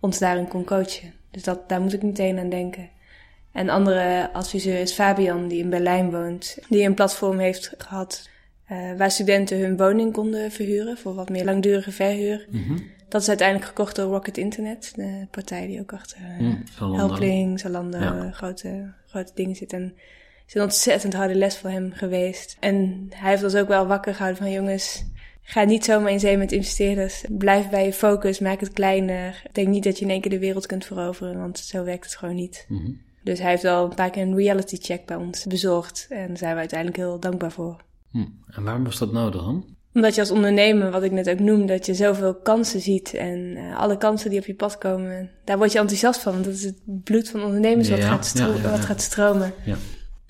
[0.00, 1.12] ons daarin kon coachen.
[1.30, 2.90] Dus dat, daar moet ik meteen aan denken.
[3.52, 6.58] En andere adviseur is Fabian, die in Berlijn woont.
[6.68, 8.28] Die een platform heeft gehad
[8.70, 12.46] uh, waar studenten hun woning konden verhuren voor wat meer langdurige verhuur.
[12.50, 12.86] Mm -hmm.
[13.08, 16.96] Dat is uiteindelijk gekocht door Rocket Internet, de partij die ook achter uh, mm.
[16.96, 18.30] Helpling, Zalando, ja.
[18.30, 19.72] grote, grote dingen zit.
[19.72, 22.56] En het is een ontzettend harde les voor hem geweest.
[22.60, 25.04] En hij heeft ons ook wel wakker gehouden van jongens,
[25.50, 27.24] Ga niet zomaar in zee met investeerders.
[27.28, 29.42] Blijf bij je focus, maak het kleiner.
[29.52, 32.16] Denk niet dat je in één keer de wereld kunt veroveren, want zo werkt het
[32.16, 32.66] gewoon niet.
[32.68, 33.00] Mm -hmm.
[33.22, 36.06] Dus hij heeft wel een paar keer een reality check bij ons bezorgd.
[36.10, 37.82] En daar zijn we uiteindelijk heel dankbaar voor.
[38.10, 38.26] Hm.
[38.46, 39.64] En waarom was dat nodig dan?
[39.94, 43.14] Omdat je als ondernemer, wat ik net ook noemde, dat je zoveel kansen ziet.
[43.14, 46.32] En uh, alle kansen die op je pad komen, daar word je enthousiast van.
[46.32, 48.70] Want dat is het bloed van ondernemers wat, gaat, stro- ja, ja, ja.
[48.70, 49.52] wat gaat stromen.
[49.64, 49.76] Ja.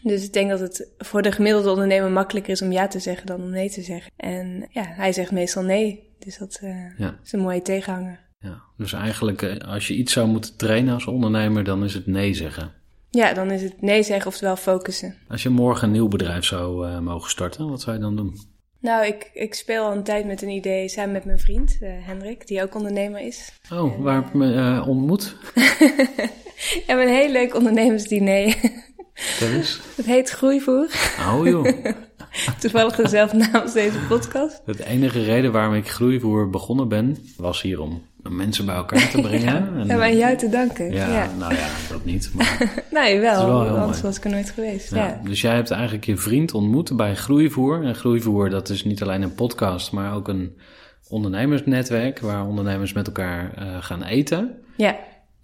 [0.02, 3.26] Dus ik denk dat het voor de gemiddelde ondernemer makkelijker is om ja te zeggen
[3.26, 4.12] dan om nee te zeggen.
[4.16, 6.06] En ja, hij zegt meestal nee.
[6.18, 7.18] Dus dat uh, Ja.
[7.24, 8.20] is een mooie tegenhanger.
[8.38, 8.62] Ja.
[8.76, 12.34] Dus eigenlijk, eh, als je iets zou moeten trainen als ondernemer, dan is het nee
[12.34, 12.72] zeggen.
[13.10, 15.14] Ja, dan is het nee zeggen, oftewel focussen.
[15.28, 18.36] Als je morgen een nieuw bedrijf zou uh, mogen starten, wat zou je dan doen?
[18.80, 21.90] Nou, ik, ik speel al een tijd met een idee samen met mijn vriend, uh,
[22.06, 23.52] Hendrik, die ook ondernemer is.
[23.72, 25.36] Oh, waar heb je me ontmoet?
[25.54, 28.56] We hebben een heel leuk ondernemersdiner.
[29.40, 29.80] Eens.
[29.96, 30.86] Het heet Groeivoer.
[31.30, 31.68] Oh joh.
[32.60, 34.62] Toevallig dezelfde naam als deze podcast.
[34.66, 39.20] De enige reden waarom ik groeivoer begonnen ben, was hier om mensen bij elkaar te
[39.28, 39.44] brengen.
[39.54, 40.92] ja, en, en aan jou te danken.
[40.92, 42.30] ja, Ja, nou ja, dat niet.
[42.34, 43.38] Maar, Nee, wel.
[43.38, 44.90] Het wel heel anders was ik er nooit geweest.
[44.94, 45.06] ja.
[45.06, 45.20] Ja.
[45.24, 47.84] Dus jij hebt eigenlijk je vriend ontmoet bij Groeivoer.
[47.84, 50.58] En Groeivoer, dat is niet alleen een podcast, maar ook een
[51.08, 54.54] ondernemersnetwerk waar ondernemers met elkaar eh, gaan eten.
[54.76, 54.96] Ja,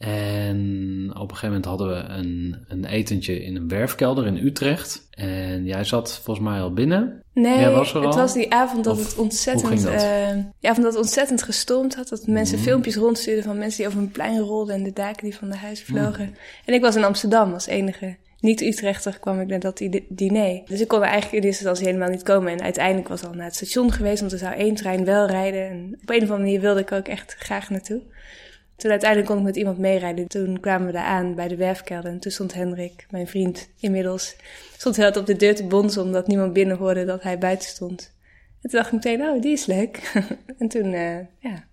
[0.07, 5.07] En op een gegeven moment hadden we een, een etentje in een werfkelder in Utrecht.
[5.11, 7.23] En jij zat volgens mij al binnen.
[7.33, 8.15] nee, was het al?
[8.17, 10.01] was die avond dat Of het ontzettend, dat?
[10.61, 12.09] die avond dat het ontzettend gestormd had.
[12.09, 12.65] Dat mensen Mhm.
[12.67, 15.57] filmpjes rondstuurden van mensen die over een plein rolden en de daken die van de
[15.57, 16.35] huizen vlogen.
[16.65, 18.17] En ik was in Amsterdam als enige.
[18.41, 20.63] Niet-Utrechter kwam ik naar dat di- diner.
[20.67, 22.53] Dus ik kon er eigenlijk in eerste instantie helemaal niet komen.
[22.53, 25.27] En uiteindelijk was ik al naar het station geweest, want er zou één trein wel
[25.27, 25.69] rijden.
[25.69, 28.01] En op een of andere manier wilde ik ook echt graag naartoe.
[28.77, 30.29] Toen uiteindelijk kon ik met iemand meerijden.
[30.29, 32.11] Toen kwamen we daar aan bij de werfkelder.
[32.11, 34.37] En toen stond Hendrik, mijn vriend inmiddels,
[34.77, 38.13] stond heel op de deur te bonzen omdat niemand binnen hoorde dat hij buiten stond.
[38.63, 40.13] En toen dacht ik meteen, oh, die is leuk.
[40.59, 41.65] en toen, eh, ja,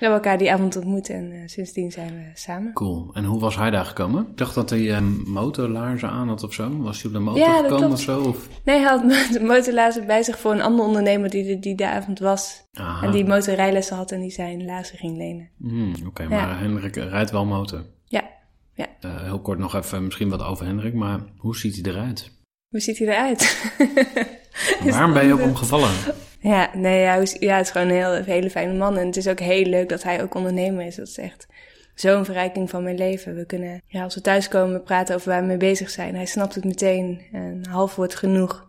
[0.00, 2.72] we hebben elkaar die avond ontmoet en eh, sindsdien zijn we samen.
[2.72, 3.10] Cool.
[3.12, 4.26] En hoe was hij daar gekomen?
[4.30, 6.78] Ik dacht dat hij um, motorlaarzen aan had of zo.
[6.78, 7.92] Was hij op de motor Ja, gekomen klopt.
[7.92, 8.20] of zo?
[8.20, 8.48] Of...
[8.64, 12.18] Nee, hij had de motorlazer bij zich voor een andere ondernemer die, die de avond
[12.18, 12.68] was.
[12.72, 13.06] Aha.
[13.06, 15.48] En die motorrijlessen had en die zijn lazer ging lenen.
[15.58, 16.28] Hmm, Oké, Ja.
[16.28, 17.84] maar Hendrik rijdt wel motor.
[18.04, 18.22] Ja,
[18.74, 18.86] ja.
[19.00, 22.38] Eh, heel kort nog even misschien wat over Hendrik, maar hoe ziet hij eruit?
[22.70, 23.70] Hoe ziet hij eruit?
[24.90, 25.90] Waarom ben je op hem gevallen?
[26.40, 28.96] Ja, nee, ja, hoe is- ja, het is gewoon een heel, hele fijne man.
[28.98, 30.94] En het is ook heel leuk dat hij ook ondernemer is.
[30.96, 31.46] Dat is echt
[31.94, 33.34] zo'n verrijking van mijn leven.
[33.34, 36.14] We kunnen, ja, als we thuiskomen, praten over waar we mee bezig zijn.
[36.14, 37.20] Hij snapt het meteen.
[37.32, 38.68] Een half woord genoeg.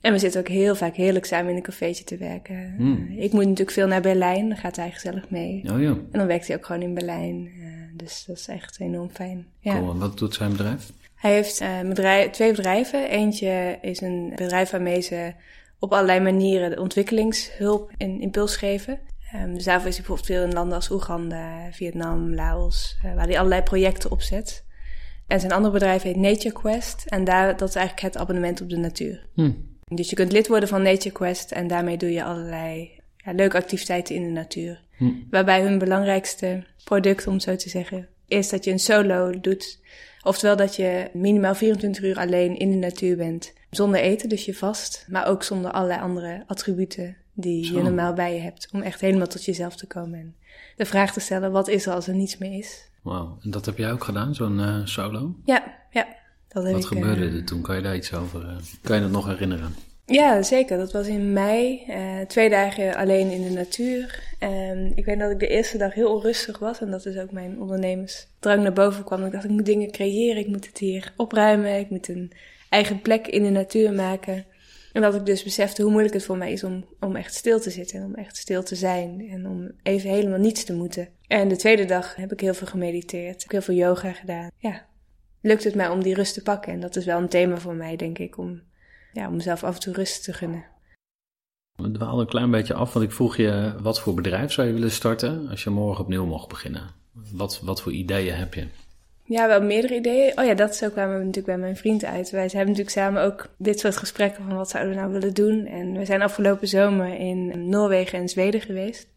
[0.00, 2.74] En we zitten ook heel vaak heerlijk samen in een cafeetje te werken.
[2.76, 3.14] Hmm.
[3.16, 4.48] Ik moet natuurlijk veel naar Berlijn.
[4.48, 5.62] Dan gaat hij gezellig mee.
[5.72, 7.50] Oh ja, En dan werkt hij ook gewoon in Berlijn.
[7.60, 9.46] Eh, dus dat is echt enorm fijn.
[9.60, 9.72] Ja.
[9.78, 9.90] cool.
[9.90, 10.90] En wat doet zijn bedrijf?
[11.16, 13.08] Hij heeft eh, bedrijf, twee bedrijven.
[13.08, 15.32] Eentje is een bedrijf waarmee ze
[15.78, 18.98] op allerlei manieren de ontwikkelingshulp en impuls geven.
[19.32, 23.26] Ehm, dus daarvoor is hij bijvoorbeeld veel in landen als Oeganda, Vietnam, Laos, eh, waar
[23.26, 24.64] hij allerlei projecten opzet.
[25.26, 27.04] En zijn andere bedrijf heet Nature Quest.
[27.06, 29.26] En daar, dat is eigenlijk het abonnement op de natuur.
[29.34, 29.50] Hm.
[29.84, 33.56] Dus je kunt lid worden van Nature Quest en daarmee doe je allerlei ja, leuke
[33.56, 34.80] activiteiten in de natuur.
[34.96, 35.12] Hm.
[35.30, 39.80] Waarbij hun belangrijkste product, om zo te zeggen, is dat je een solo doet.
[40.26, 43.52] Oftewel dat je minimaal 24 uur alleen in de natuur bent.
[43.70, 45.06] Zonder eten, dus je vast.
[45.10, 47.76] Maar ook zonder allerlei andere attributen die Zo.
[47.76, 48.68] je normaal bij je hebt.
[48.72, 50.18] Om echt helemaal tot jezelf te komen.
[50.18, 50.34] En
[50.76, 52.90] de vraag te stellen, wat is er als er niets meer is?
[53.02, 53.38] Wauw.
[53.42, 55.34] En dat heb jij ook gedaan, zo'n eh, solo?
[55.44, 56.06] Ja, ja.
[56.48, 57.62] Dat heb Wat ik, gebeurde eh, er toen?
[57.62, 58.48] Kan je daar iets over?
[58.48, 59.74] eh, kan je dat nog herinneren?
[60.06, 60.78] Ja, zeker.
[60.78, 61.84] Dat was in mei.
[61.86, 64.34] eh, twee dagen alleen in de natuur.
[64.38, 66.80] En ik weet dat ik de eerste dag heel onrustig was.
[66.80, 69.24] En dat is ook mijn ondernemersdrang naar boven kwam.
[69.24, 70.42] Ik dacht, ik moet dingen creëren.
[70.42, 71.78] Ik moet het hier opruimen.
[71.78, 72.32] Ik moet een
[72.70, 74.44] eigen plek in de natuur maken.
[74.92, 77.60] En dat ik dus besefte hoe moeilijk het voor mij is om, om echt stil
[77.60, 78.04] te zitten.
[78.04, 79.28] Om echt stil te zijn.
[79.30, 81.08] En om even helemaal niets te moeten.
[81.26, 83.42] En de tweede dag heb ik heel veel gemediteerd.
[83.42, 84.50] Heb heel veel yoga gedaan.
[84.58, 84.86] Ja,
[85.40, 86.72] lukt het mij om die rust te pakken.
[86.72, 88.38] En dat is wel een thema voor mij, denk ik.
[88.38, 88.62] Om,
[89.16, 90.64] ja, om mezelf af en toe rust te gunnen.
[91.76, 94.72] We dwaalden een klein beetje af, want ik vroeg je wat voor bedrijf zou je
[94.72, 96.82] willen starten als je morgen opnieuw mocht beginnen?
[97.32, 98.66] Wat, wat voor ideeën heb je?
[99.24, 100.38] Ja, wel meerdere ideeën.
[100.38, 102.30] Oh ja, dat zo kwamen we natuurlijk bij mijn vriend uit.
[102.30, 105.66] Wij hebben natuurlijk samen ook dit soort gesprekken van wat zouden we nou willen doen.
[105.66, 109.08] En we zijn afgelopen zomer in Noorwegen en Zweden geweest.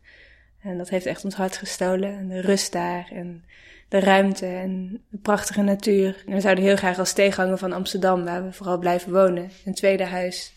[0.62, 2.18] En dat heeft echt ons hart gestolen.
[2.18, 3.44] En de rust daar en
[3.90, 6.24] de ruimte en de prachtige natuur.
[6.26, 9.74] En we zouden heel graag als tegenhanger van Amsterdam, waar we vooral blijven wonen, een
[9.74, 10.54] tweede huis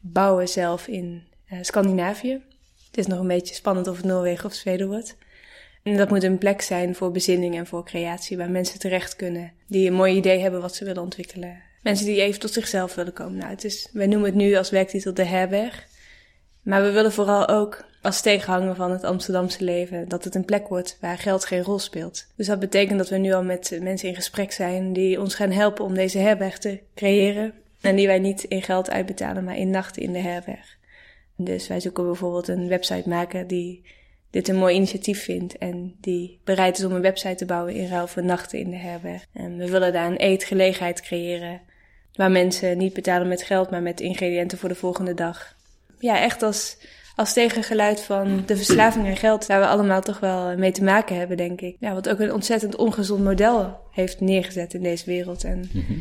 [0.00, 2.40] bouwen zelf in eh, Scandinavië.
[2.86, 5.16] Het is nog een beetje spannend of het Noorwegen of Zweden wordt.
[5.82, 9.52] En dat moet een plek zijn voor bezinning en voor creatie, waar mensen terecht kunnen
[9.66, 11.62] die een mooi idee hebben wat ze willen ontwikkelen.
[11.82, 13.36] Mensen die even tot zichzelf willen komen.
[13.36, 15.86] Nou, het is, wij noemen het nu als werktitel de herberg.
[16.62, 20.68] Maar we willen vooral ook als tegenhanger van het Amsterdamse leven dat het een plek
[20.68, 22.26] wordt waar geld geen rol speelt.
[22.36, 25.50] Dus dat betekent dat we nu al met mensen in gesprek zijn die ons gaan
[25.50, 27.52] helpen om deze herberg te creëren.
[27.80, 30.76] En die wij niet in geld uitbetalen, maar in nachten in de herberg.
[31.36, 33.82] Dus wij zoeken bijvoorbeeld een websitemaker die
[34.30, 37.88] dit een mooi initiatief vindt en die bereid is om een website te bouwen in
[37.88, 39.26] ruil voor nachten in de herberg.
[39.32, 41.60] En we willen daar een eetgelegenheid creëren
[42.14, 45.56] waar mensen niet betalen met geld, maar met ingrediënten voor de volgende dag.
[45.98, 46.76] Ja, echt als,
[47.14, 51.16] als tegengeluid van de verslaving aan geld, waar we allemaal toch wel mee te maken
[51.16, 51.76] hebben, denk ik.
[51.80, 55.44] Ja, wat ook een ontzettend ongezond model heeft neergezet in deze wereld.
[55.44, 55.92] En Mhm.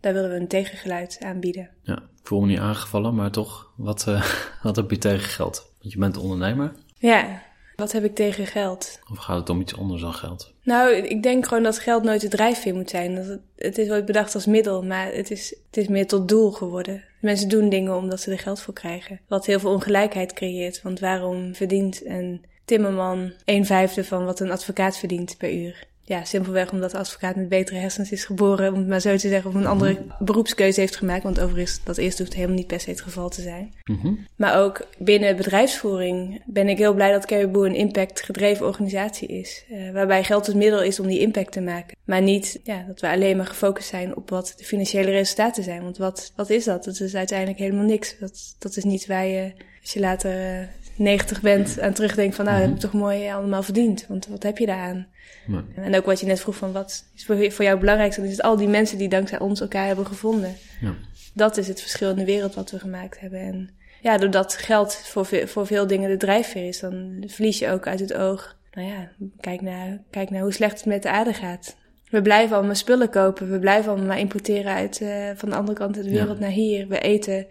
[0.00, 1.68] daar willen we een tegengeluid aanbieden.
[1.82, 4.24] Ja, ik voel me niet aangevallen, maar toch, wat, eh,
[4.62, 5.72] wat heb je tegen geld?
[5.80, 7.42] Want je bent ondernemer, Ja,
[7.78, 9.00] wat heb ik tegen geld?
[9.10, 10.52] of gaat het om iets anders dan geld?
[10.62, 13.14] Nou, ik denk gewoon dat geld nooit de drijfveer moet zijn.
[13.14, 16.28] Dat het, het is ooit bedacht als middel, maar het is, het is meer tot
[16.28, 17.04] doel geworden.
[17.20, 19.20] Mensen doen dingen omdat ze er geld voor krijgen.
[19.28, 20.82] Wat heel veel ongelijkheid creëert.
[20.82, 25.86] Want waarom verdient een timmerman een vijfde van wat een advocaat verdient per uur?
[26.08, 29.28] Ja, simpelweg omdat de advocaat met betere hersens is geboren, om het maar zo te
[29.28, 30.24] zeggen, of een andere mhm.
[30.24, 31.22] beroepskeuze heeft gemaakt.
[31.22, 33.74] Want overigens, dat eerste hoeft helemaal niet per se het geval te zijn.
[33.84, 34.14] Mhm.
[34.36, 39.64] Maar ook binnen bedrijfsvoering ben ik heel blij dat Caribou een impact-gedreven organisatie is.
[39.70, 41.96] Uh, waarbij geld het middel is om die impact te maken.
[42.04, 45.82] Maar niet ja, dat we alleen maar gefocust zijn op wat de financiële resultaten zijn.
[45.82, 46.84] Want wat, wat is dat?
[46.84, 48.18] Dat is uiteindelijk helemaal niks.
[48.18, 52.56] Dat, dat is niet waar je, als je later 90 bent en terugdenkt van nou,
[52.56, 52.90] dat heb ik mhm.
[52.92, 54.06] toch mooi allemaal verdiend.
[54.08, 55.06] Want wat heb je daaraan?
[55.74, 58.16] En ook wat je net vroeg van wat is voor, jou belangrijk?
[58.16, 60.54] Dan is het al die mensen die dankzij ons elkaar hebben gevonden.
[60.80, 60.94] Ja.
[61.34, 63.40] Dat is het verschil in de wereld wat we gemaakt hebben.
[63.40, 67.70] En ja, doordat geld voor, veel, voor veel dingen de drijfveer is, dan verlies je
[67.70, 68.56] ook uit het oog.
[68.72, 69.08] Nou ja,
[69.40, 71.76] kijk naar, kijk naar hoe slecht het met de aarde gaat.
[72.10, 73.50] We blijven allemaal spullen kopen.
[73.50, 76.50] We blijven allemaal maar importeren uit, uh, van de andere kant van de wereld naar
[76.50, 76.88] hier.
[76.88, 77.46] We eten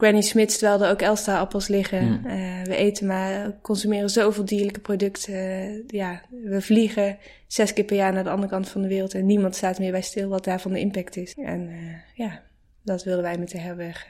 [0.00, 2.04] Granny Smith, terwijl er ook Elsta-appels liggen.
[2.04, 2.26] Mm.
[2.26, 5.34] Uh, we eten maar, consumeren zoveel dierlijke producten.
[5.34, 9.14] Uh, ja, we vliegen zes keer per jaar naar de andere kant van de wereld
[9.14, 11.34] en niemand staat meer bij stil wat daarvan de impact is.
[11.34, 11.76] En uh,
[12.14, 12.42] ja,
[12.82, 14.06] dat willen wij met de herberg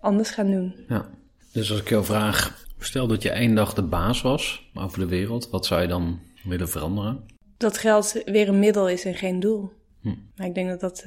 [0.00, 0.74] anders gaan doen.
[0.88, 1.08] Ja,
[1.52, 5.06] dus als ik jou vraag, stel dat je één dag de baas was over de
[5.06, 7.24] wereld, wat zou je dan willen veranderen?
[7.56, 9.72] Dat geld weer een middel is en geen doel.
[10.00, 10.14] Hm.
[10.36, 11.04] Maar ik denk dat dat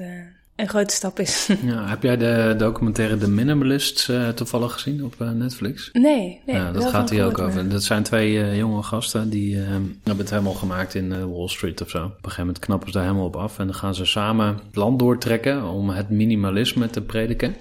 [0.55, 1.49] een grote stap is.
[1.65, 5.89] Ja, heb jij de documentaire The Minimalists uh, toevallig gezien op uh, Netflix?
[5.93, 6.55] Nee, nee.
[6.55, 7.69] Ja, dat gaat hier ook over.
[7.69, 11.89] Dat zijn twee uh, jonge gasten die hebben het helemaal gemaakt in Wall Street of
[11.89, 11.97] zo.
[11.97, 14.47] Op een gegeven moment knappen ze daar helemaal op af en dan gaan ze samen
[14.47, 17.55] het land doortrekken om het minimalisme te prediken.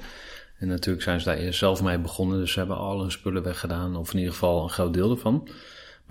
[0.58, 3.42] En natuurlijk zijn ze daar eerst zelf mee begonnen, dus ze hebben al hun spullen
[3.42, 5.48] weggedaan, of in ieder geval een groot deel ervan.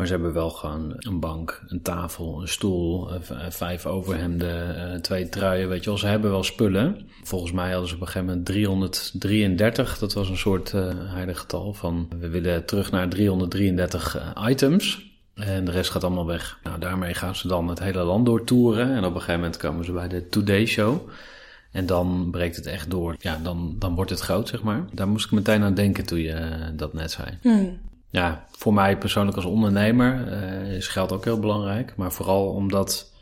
[0.02, 4.76] Maar ze hebben wel gewoon een bank, een tafel, een stoel, eh, eh, vijf overhemden,
[4.76, 6.00] eh, twee truien, weet je wel.
[6.00, 7.08] Ze hebben wel spullen.
[7.24, 9.98] Volgens mij hadden ze op een gegeven moment 333.
[9.98, 15.12] Dat was een soort uh, heilig getal van we willen terug naar 333 items.
[15.34, 16.60] En de rest gaat allemaal weg.
[16.64, 18.92] Nou, daarmee gaan ze dan het hele land doortoeren.
[18.92, 21.10] En op een gegeven moment komen ze bij de Today Show.
[21.72, 23.16] En dan breekt het echt door.
[23.20, 24.86] Ja, dan, dan wordt het groot, zeg maar.
[24.94, 27.28] Daar moest ik meteen aan denken toen je dat net zei.
[27.42, 31.94] Hmm ja, voor mij persoonlijk als ondernemer uh, is geld ook heel belangrijk.
[31.96, 33.14] Maar vooral omdat,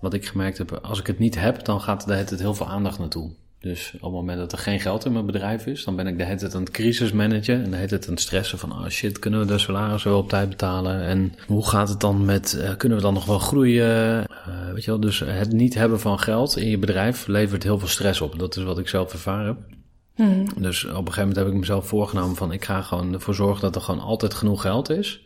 [0.00, 2.68] wat ik gemerkt heb, als ik het niet heb, dan gaat er de heel veel
[2.68, 3.30] aandacht naartoe.
[3.60, 6.18] Dus op het moment dat er geen geld in mijn bedrijf is, dan ben ik
[6.18, 7.48] de hele tijd aan het.
[7.62, 10.18] En de hele tijd aan het stressen van, oh shit, kunnen we de salaris wel
[10.18, 11.02] op tijd betalen?
[11.02, 14.20] En hoe gaat het dan met, uh, kunnen we dan nog wel groeien?
[14.48, 17.78] Uh, weet je wel, dus het niet hebben van geld in je bedrijf levert heel
[17.78, 18.38] veel stress op.
[18.38, 19.81] Dat is wat ik zelf ervaren heb.
[20.14, 20.46] Hmm.
[20.56, 23.60] Dus op een gegeven moment heb ik mezelf voorgenomen van ik ga gewoon ervoor zorgen
[23.60, 25.22] dat er gewoon altijd genoeg geld is.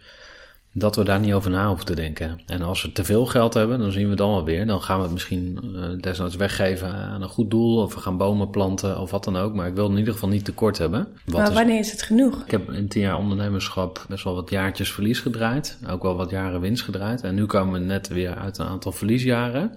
[0.79, 2.40] Dat we daar niet over na hoeven te denken.
[2.46, 4.66] En als we te veel geld hebben, dan zien we het dan wel weer.
[4.66, 7.83] Dan gaan we het misschien uh, desnoods weggeven aan een goed doel.
[7.83, 9.55] Of we gaan bomen planten of wat dan ook.
[9.55, 11.09] Maar ik wil in ieder geval niet tekort hebben.
[11.25, 12.44] maar wanneer is het genoeg?
[12.44, 15.79] Ik heb in tien jaar ondernemerschap best wel wat jaartjes verlies gedraaid.
[15.88, 17.22] Ook wel wat jaren winst gedraaid.
[17.22, 19.72] En nu komen we net weer uit een aantal verliesjaren.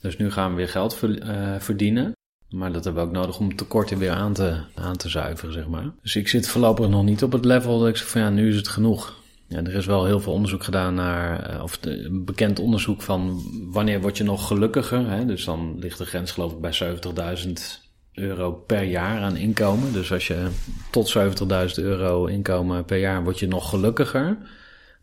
[0.00, 2.12] Dus nu gaan we weer geld uh, verdienen.
[2.52, 5.66] Maar dat hebben we ook nodig om tekorten weer aan te, aan te zuiveren, zeg
[5.66, 5.90] maar.
[6.02, 8.48] Dus ik zit voorlopig nog niet op het level dat ik zeg van ja, nu
[8.48, 9.20] is het genoeg.
[9.48, 13.42] Ja, er is wel heel veel onderzoek gedaan naar, eh, of een bekend onderzoek van
[13.72, 15.10] wanneer word je nog gelukkiger.
[15.10, 15.26] Hè?
[15.26, 17.80] Dus dan ligt de grens geloof ik bij 70.000
[18.12, 19.92] euro per jaar aan inkomen.
[19.92, 20.48] Dus als je
[20.90, 24.36] tot 70.000 euro inkomen per jaar word je nog gelukkiger.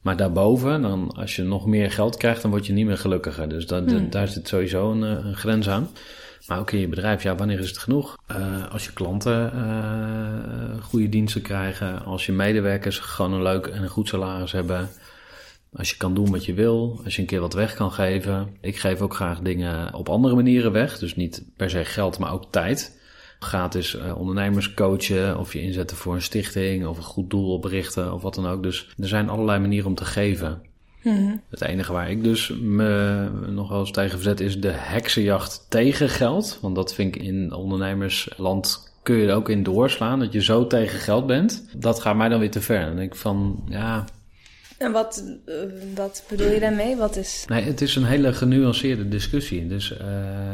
[0.02, 3.50] Maar daarboven, dan, als je nog meer geld krijgt, dan word je niet meer gelukkiger.
[3.50, 4.10] Dus dat, hmm.
[4.10, 5.90] daar zit sowieso een, eh, een grens aan.
[6.50, 8.18] Maar ook in je bedrijf, ja, wanneer is het genoeg?
[8.32, 13.84] Uh, als je klanten uh, goede diensten krijgen, als je medewerkers gewoon een leuk en
[13.84, 14.90] een goed salaris hebben,
[15.74, 18.58] als je kan doen wat je wil, als je een keer wat weg kan geven.
[18.62, 22.34] Ik geef ook graag dingen op andere manieren weg, dus niet per se geld, maar
[22.34, 22.98] ook tijd.
[23.40, 28.14] Gratis uh, ondernemers coachen of je inzetten voor een stichting of een goed doel oprichten
[28.14, 28.64] of wat dan ook.
[28.64, 30.62] Dus er zijn allerlei manieren om te geven.
[31.04, 31.36] Mhm.
[31.50, 36.10] Het enige waar ik dus me nog wel eens tegen verzet is de heksenjacht tegen
[36.10, 36.58] geld.
[36.62, 40.20] Want dat vind ik in ondernemersland kun je er ook in doorslaan.
[40.20, 41.66] Dat je zo tegen geld bent.
[41.74, 42.82] Dat gaat mij dan weer te ver.
[42.82, 44.06] En ik van, ja...
[44.78, 45.56] En wat, uh,
[45.96, 46.96] wat bedoel je daarmee?
[46.96, 47.46] Wat is...
[47.48, 49.68] Nee, het is een hele genuanceerde discussie.
[49.68, 49.98] Dus uh,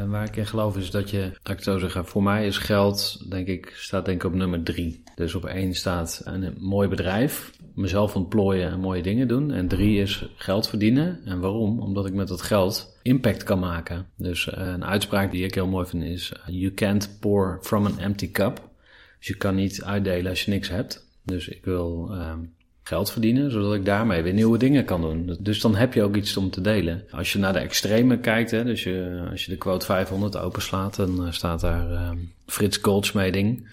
[0.07, 3.25] waar ik in geloof is dat je, laat ik zo zeggen, voor mij is geld,
[3.29, 5.03] denk ik, staat denk ik op nummer drie.
[5.15, 9.51] Dus op één staat een mooi bedrijf mezelf ontplooien en mooie dingen doen.
[9.51, 11.19] En drie is geld verdienen.
[11.25, 11.79] En waarom?
[11.79, 14.05] Omdat ik met dat geld impact kan maken.
[14.17, 17.99] Dus uh, een uitspraak die ik heel mooi vind is: You can't pour from an
[17.99, 18.69] empty cup.
[19.17, 21.07] Dus je kan niet uitdelen als je niks hebt.
[21.23, 22.33] Dus ik wil uh,
[22.83, 25.37] geld verdienen, zodat ik daarmee weer nieuwe dingen kan doen.
[25.39, 27.03] Dus dan heb je ook iets om te delen.
[27.11, 28.87] Als je naar de extreme kijkt, hè, dus
[29.31, 32.11] als je de quote 500 openslaat, dan eh, staat daar uh,
[32.45, 33.67] Frits Goldsmeding.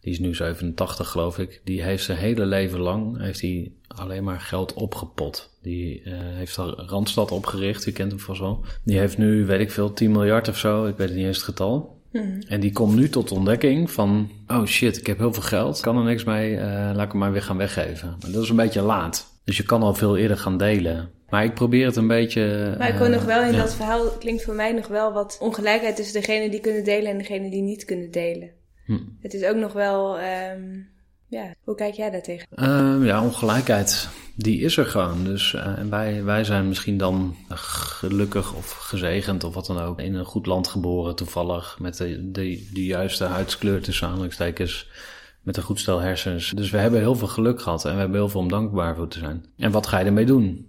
[0.00, 4.24] Die is nu 87 geloof ik, die heeft zijn hele leven lang heeft hij alleen
[4.24, 5.50] maar geld opgepot.
[5.62, 8.64] Die uh, heeft al Randstad opgericht, u kent hem vast wel.
[8.84, 11.36] Die heeft nu, weet ik veel, 10 miljard of zo, ik weet het niet eens
[11.36, 11.98] het getal.
[12.10, 12.38] Hmm.
[12.48, 15.96] En die komt nu tot ontdekking van, oh shit, ik heb heel veel geld, kan
[15.96, 16.62] er niks mee, uh,
[16.94, 18.16] laat ik hem maar weer gaan weggeven.
[18.20, 19.38] Maar dat is een beetje laat.
[19.44, 21.10] Dus je kan al veel eerder gaan delen.
[21.28, 22.74] Maar ik probeer het een beetje.
[22.78, 25.38] Maar ik hoor uh, nog wel in dat verhaal, klinkt voor mij nog wel wat
[25.40, 28.50] ongelijkheid tussen degenen die kunnen delen en degenen die niet kunnen delen.
[28.90, 28.98] Hm.
[29.20, 30.20] Het is ook nog wel.
[30.20, 30.88] Um,
[31.26, 32.46] ja, hoe kijk jij daar tegen?
[32.54, 35.24] Uh, ja, ongelijkheid, die is er gewoon.
[35.24, 40.00] Dus uh, wij, wij zijn misschien dan gelukkig of gezegend of wat dan ook.
[40.00, 41.76] In een goed land geboren, toevallig.
[41.80, 44.90] Met de, de, de juiste huidskleur tussen aanhalingstekens.
[45.42, 46.50] Met een goed stel hersens.
[46.50, 49.08] Dus we hebben heel veel geluk gehad en we hebben heel veel om dankbaar voor
[49.08, 49.44] te zijn.
[49.56, 50.66] En wat ga je ermee doen?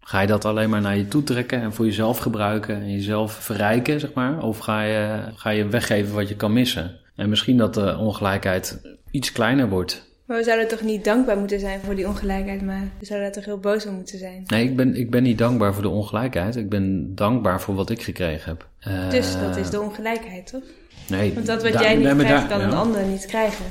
[0.00, 3.32] Ga je dat alleen maar naar je toe trekken en voor jezelf gebruiken en jezelf
[3.32, 4.42] verrijken, zeg maar?
[4.42, 6.98] Of ga je, ga je weggeven wat je kan missen?
[7.20, 10.08] En misschien dat de ongelijkheid iets kleiner wordt.
[10.26, 13.36] Maar we zouden toch niet dankbaar moeten zijn voor die ongelijkheid, maar we zouden daar
[13.36, 14.42] toch heel boos om moeten zijn?
[14.46, 16.56] Nee, ik ben, ik ben niet dankbaar voor de ongelijkheid.
[16.56, 18.68] Ik ben dankbaar voor wat ik gekregen heb.
[19.10, 20.62] Dus dat is de ongelijkheid, toch?
[21.08, 21.34] Nee.
[21.34, 23.64] Want dat wat jij niet krijgt, kan een ander niet krijgen.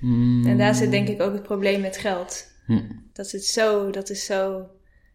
[0.00, 0.46] Mm.
[0.46, 2.46] En daar zit denk ik ook het probleem met geld.
[2.66, 2.80] Hm.
[3.12, 4.66] Dat, is zo, dat is zo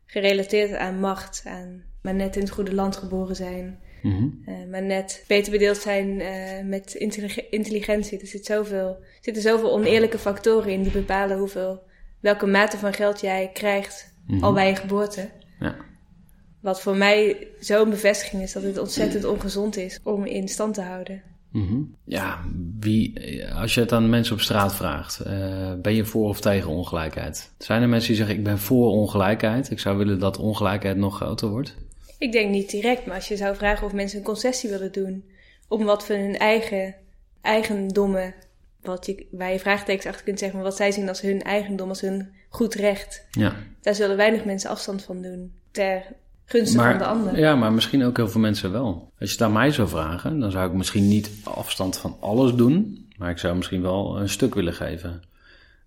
[0.05, 3.79] gerelateerd aan macht, aan maar net in het goede land geboren zijn.
[4.05, 6.25] Mm maar net beter bedeeld zijn uh,
[6.63, 6.93] met
[7.49, 8.19] intelligentie.
[8.19, 11.81] Er zit zoveel, zitten zoveel oneerlijke factoren in die bepalen hoeveel,
[12.19, 14.43] welke mate van geld jij krijgt mm -hmm.
[14.43, 15.29] al bij je geboorte.
[15.59, 15.75] Ja.
[16.61, 20.81] Wat voor mij zo'n bevestiging is dat het ontzettend ongezond is om in stand te
[20.81, 21.21] houden.
[21.51, 21.95] Mm -hmm.
[22.05, 22.39] Ja,
[22.79, 23.13] wie,
[23.53, 27.51] als je het aan mensen op straat vraagt, uh, ben je voor of tegen ongelijkheid?
[27.57, 31.15] Zijn er mensen die zeggen: Ik ben voor ongelijkheid, ik zou willen dat ongelijkheid nog
[31.15, 31.75] groter wordt?
[32.17, 35.23] Ik denk niet direct, maar als je zou vragen of mensen een concessie willen doen
[35.67, 36.95] om wat van hun eigen
[37.41, 38.33] eigendommen,
[38.81, 41.89] wat je, waar je vraagtekens achter kunt zeggen, maar wat zij zien als hun eigendom,
[41.89, 43.55] als hun goed recht, ja.
[43.81, 45.53] daar zullen weinig mensen afstand van doen.
[45.71, 46.03] Ter
[46.45, 47.39] gunste van de ander.
[47.39, 49.11] Ja, maar misschien ook heel veel mensen wel.
[49.19, 52.53] Als je het aan mij zou vragen, dan zou ik misschien niet afstand van alles
[52.53, 55.21] doen, maar ik zou misschien wel een stuk willen geven.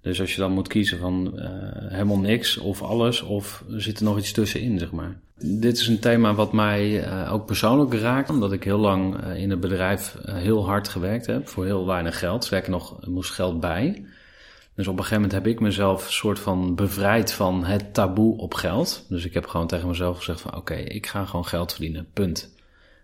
[0.00, 1.44] Dus als je dan moet kiezen van uh,
[1.88, 5.20] helemaal niks of alles, of zit er nog iets tussenin, zeg maar.
[5.40, 9.36] Dit is een thema wat mij uh, ook persoonlijk raakt, omdat ik heel lang uh,
[9.36, 12.44] in het bedrijf heel hard gewerkt heb voor heel weinig geld.
[12.44, 14.04] Sterker nog, moest geld bij.
[14.74, 18.36] Dus op een gegeven moment heb ik mezelf een soort van bevrijd van het taboe
[18.36, 19.04] op geld.
[19.08, 22.54] Dus ik heb gewoon tegen mezelf gezegd van oké, ik ga gewoon geld verdienen, punt.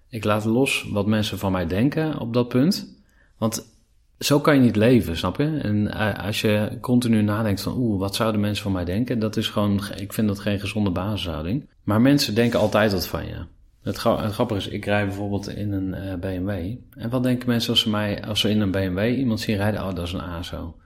[0.09, 3.03] Ik laat los wat mensen van mij denken op dat punt.
[3.39, 3.74] Want
[4.19, 5.59] zo kan je niet leven, snap je?
[5.59, 9.19] En eh, als je continu nadenkt van, oeh, wat zouden mensen van mij denken?
[9.19, 11.69] Dat is gewoon, ik vind dat geen gezonde basishouding.
[11.83, 13.45] Maar mensen denken altijd wat van je.
[13.83, 16.75] Het, grappige is, ik rij bijvoorbeeld in een uh, BMW.
[16.97, 19.81] En wat denken mensen als ze mij, als ze in een BMW iemand zien rijden,
[19.81, 20.77] oh, dat is een ASO.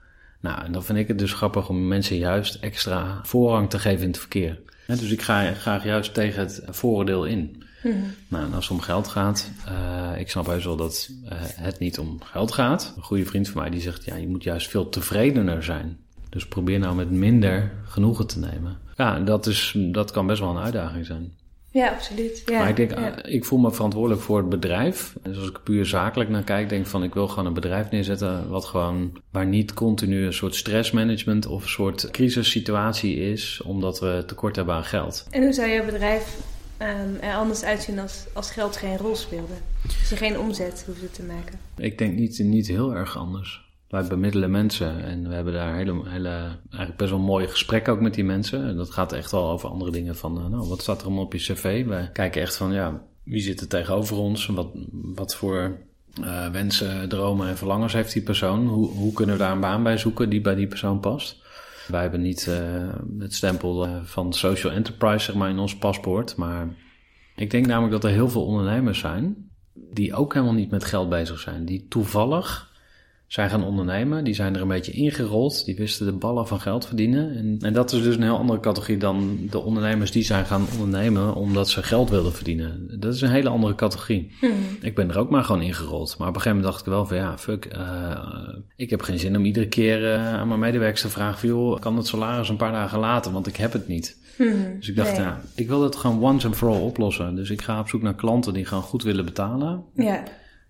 [0.41, 4.01] Nou, en dan vind ik het dus grappig om mensen juist extra voorrang te geven
[4.01, 4.59] in het verkeer.
[4.97, 7.63] Dus ik ga graag juist tegen het vooroordeel in.
[7.83, 11.31] Mm Nou, en als het om geld gaat, uh, ik snap heus wel dat uh,
[11.39, 12.93] het niet om geld gaat.
[12.95, 15.97] Een goede vriend van mij die zegt, ja, je moet juist veel tevredener zijn.
[16.29, 18.77] Dus probeer nou met minder genoegen te nemen.
[18.97, 21.33] Ja, dat, is, dat kan best wel een uitdaging zijn.
[21.71, 22.43] Ja, absoluut.
[22.45, 23.23] Ja, maar ik denk, ja.
[23.23, 25.15] ik voel me verantwoordelijk voor het bedrijf.
[25.23, 28.49] Dus als ik puur zakelijk naar kijk, denk van ik wil gewoon een bedrijf neerzetten
[28.49, 34.23] wat gewoon, waar niet continu een soort stressmanagement of een soort crisissituatie is, omdat we
[34.27, 35.27] tekort hebben aan geld.
[35.29, 36.37] En hoe zou jouw bedrijf
[36.81, 39.53] um, er anders uitzien als, als geld geen rol speelde?
[39.99, 41.59] Als je geen omzet hoefde te maken?
[41.77, 43.68] Ik denk niet, niet heel erg anders.
[43.89, 46.29] Wij bemiddelen mensen en we hebben daar hele, hele,
[46.69, 48.67] eigenlijk best wel mooie gesprekken ook met die mensen.
[48.67, 51.23] En dat gaat echt wel over andere dingen van, uh, nou, wat staat er allemaal
[51.23, 51.85] op je cv?
[51.85, 54.45] We kijken echt van, ja, wie zit er tegenover ons?
[54.45, 55.77] Wat, wat voor
[56.21, 58.67] uh, wensen, dromen en verlangens heeft die persoon?
[58.67, 61.41] Hoe, hoe kunnen we daar een baan bij zoeken die bij die persoon past?
[61.87, 66.35] Wij hebben niet uh, het stempel van social enterprise zeg maar, in ons paspoort.
[66.35, 66.67] Maar
[67.35, 71.09] ik denk namelijk dat er heel veel ondernemers zijn die ook helemaal niet met geld
[71.09, 71.65] bezig zijn.
[71.65, 72.68] Die toevallig
[73.29, 74.23] zijn gaan ondernemen.
[74.23, 75.65] Die zijn er een beetje ingerold.
[75.65, 77.35] Die wisten de ballen van geld verdienen.
[77.35, 80.65] En, en dat is dus een heel andere categorie dan de ondernemers die zijn gaan
[80.71, 82.99] ondernemen omdat ze geld wilden verdienen.
[82.99, 84.31] Dat is een hele andere categorie.
[84.39, 84.51] Hmm.
[84.81, 86.15] Ik ben er ook maar gewoon ingerold.
[86.17, 87.75] Maar op een gegeven moment dacht ik wel van ja, fuck.
[87.77, 91.49] Uh, ik heb geen zin om iedere keer uh, aan mijn medewerkers te vragen van
[91.49, 94.17] joh, kan het salaris een paar dagen later, want ik heb het niet.
[94.37, 94.75] Hmm.
[94.79, 95.21] Dus ik dacht, nee.
[95.21, 97.35] ja, ik wil dat gewoon once and for all oplossen.
[97.35, 99.83] Dus ik ga op zoek naar klanten die gewoon goed willen betalen.
[99.93, 100.23] Ja.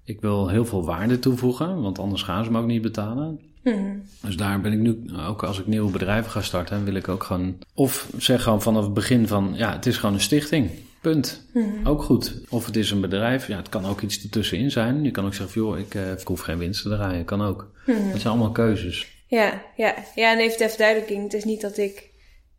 [0.10, 3.40] Ik wil heel veel waarde toevoegen, want anders gaan ze me ook niet betalen.
[3.64, 4.02] Mm.
[4.22, 7.24] Dus daar ben ik nu, ook als ik nieuwe bedrijven ga starten, wil ik ook
[7.24, 10.70] gewoon, of zeg gewoon vanaf het begin van, ja, het is gewoon een stichting.
[11.02, 11.46] Punt.
[11.84, 12.34] Ook goed.
[12.50, 15.04] Of het is een bedrijf, ja, het kan ook iets ertussenin zijn.
[15.04, 17.26] Je kan ook zeggen, joh, ik, ik hoef geen winst te draaien.
[17.26, 17.72] Kan ook.
[17.86, 19.08] Dat zijn allemaal keuzes.
[19.28, 19.96] Ja, ja.
[20.16, 22.09] ja, en even ter verduidelijking, het is niet dat ik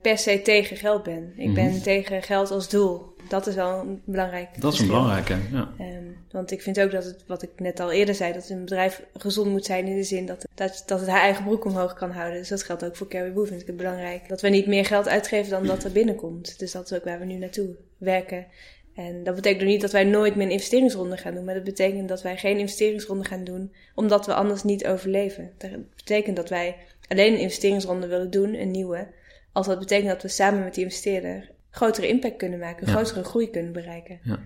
[0.01, 1.33] per se tegen geld ben.
[1.37, 3.15] Ik ben tegen geld als doel.
[3.29, 4.61] Dat is wel een belangrijk.
[4.61, 5.73] Dat is een belangrijke, ja.
[5.81, 8.61] Um, want ik vind ook dat het, wat ik net al eerder zei, dat een
[8.61, 11.95] bedrijf gezond moet zijn in de zin dat, dat, dat het haar eigen broek omhoog
[11.95, 12.39] kan houden.
[12.39, 14.29] Dus dat geldt ook voor Carrie Boo, vind ik het belangrijk.
[14.29, 16.59] Dat we niet meer geld uitgeven dan dat er binnenkomt.
[16.59, 18.47] Dus dat is ook waar we nu naartoe werken.
[18.95, 22.09] En dat betekent niet dat wij nooit meer een investeringsronde gaan doen, maar dat betekent
[22.09, 25.51] dat wij geen investeringsronde gaan doen, omdat we anders niet overleven.
[25.59, 26.77] Dat betekent dat wij
[27.11, 29.09] alleen een investeringsronde willen doen, een nieuwe,
[29.53, 33.51] als dat betekent dat we samen met die investeerder grotere impact kunnen maken, grotere groei
[33.51, 34.19] kunnen bereiken.
[34.23, 34.39] Ja.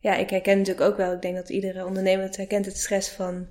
[0.00, 3.08] ja, ik herken natuurlijk ook wel, ik denk dat iedere ondernemer het herkent, het stress
[3.08, 3.46] van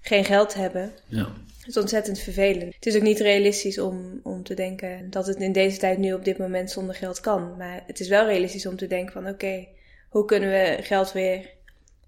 [0.00, 0.92] geen geld hebben.
[1.06, 1.32] Ja.
[1.58, 2.74] Het is ontzettend vervelend.
[2.74, 6.12] Het is ook niet realistisch om, om te denken dat het in deze tijd nu
[6.12, 7.56] op dit moment zonder geld kan.
[7.56, 9.66] Maar het is wel realistisch om te denken van oké,
[10.08, 11.50] hoe kunnen we geld weer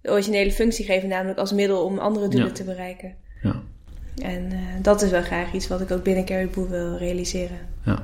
[0.00, 3.16] de originele functie geven, namelijk als middel om andere doelen te bereiken.
[3.42, 3.62] Ja.
[4.22, 7.58] En uh, dat is wel graag iets wat ik ook binnen Caribou wil realiseren.
[7.84, 8.02] Ja.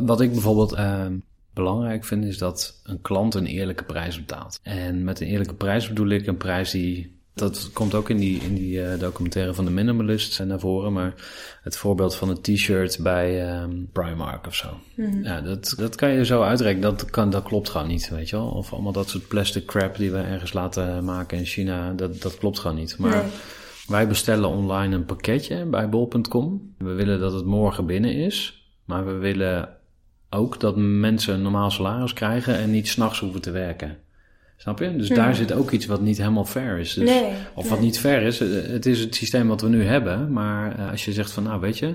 [0.00, 1.06] Wat ik bijvoorbeeld uh,
[1.54, 4.60] belangrijk vind, is dat een klant een eerlijke prijs betaalt.
[4.62, 7.12] En met een eerlijke prijs bedoel ik een prijs die.
[7.34, 10.92] Dat komt ook in die, in die uh, documentaire van de Minimalist naar voren.
[10.92, 11.14] Maar
[11.62, 14.68] het voorbeeld van een t-shirt bij um, Primark of zo.
[14.94, 15.24] Mm-hmm.
[15.24, 16.96] Ja, dat, dat kan je zo uitrekenen.
[16.96, 18.48] Dat, kan, dat klopt gewoon niet, weet je wel.
[18.48, 21.92] Of allemaal dat soort plastic crap die we ergens laten maken in China.
[21.92, 22.98] Dat, dat klopt gewoon niet.
[22.98, 23.32] Maar nee.
[23.86, 26.74] Wij bestellen online een pakketje bij bol.com.
[26.78, 28.68] We willen dat het morgen binnen is.
[28.84, 29.68] Maar we willen
[30.30, 33.96] ook dat mensen een normaal salaris krijgen en niet s'nachts hoeven te werken.
[34.56, 34.96] Snap je?
[34.96, 36.94] Dus daar zit ook iets wat niet helemaal fair is.
[36.94, 40.32] Dus, nee, of wat niet fair is, het is het systeem wat we nu hebben.
[40.32, 41.94] Maar eh, als je zegt van, nou weet je,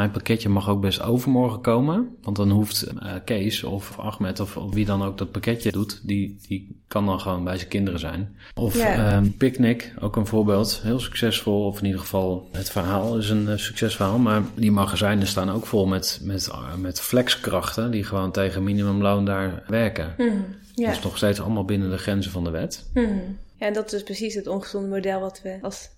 [0.00, 2.16] mijn pakketje mag ook best overmorgen komen.
[2.22, 6.00] Want dan hoeft uh, Kees of Ahmed of, of, wie dan ook dat pakketje doet,
[6.02, 8.36] die, die kan dan gewoon bij zijn kinderen zijn.
[8.54, 10.80] Of um, Picnic, ook een voorbeeld.
[10.82, 14.18] Heel succesvol, of in ieder geval het verhaal is een uh, succesverhaal.
[14.18, 19.24] Maar die magazijnen staan ook vol met, met, uh, met flexkrachten die gewoon tegen minimumloon
[19.24, 20.14] daar werken.
[20.18, 20.44] Mm,
[20.74, 20.88] ja.
[20.88, 22.90] Dus nog steeds allemaal binnen de grenzen van de wet.
[22.94, 23.38] Mm.
[23.56, 25.88] Ja, en dat is precies het ongezonde model wat we als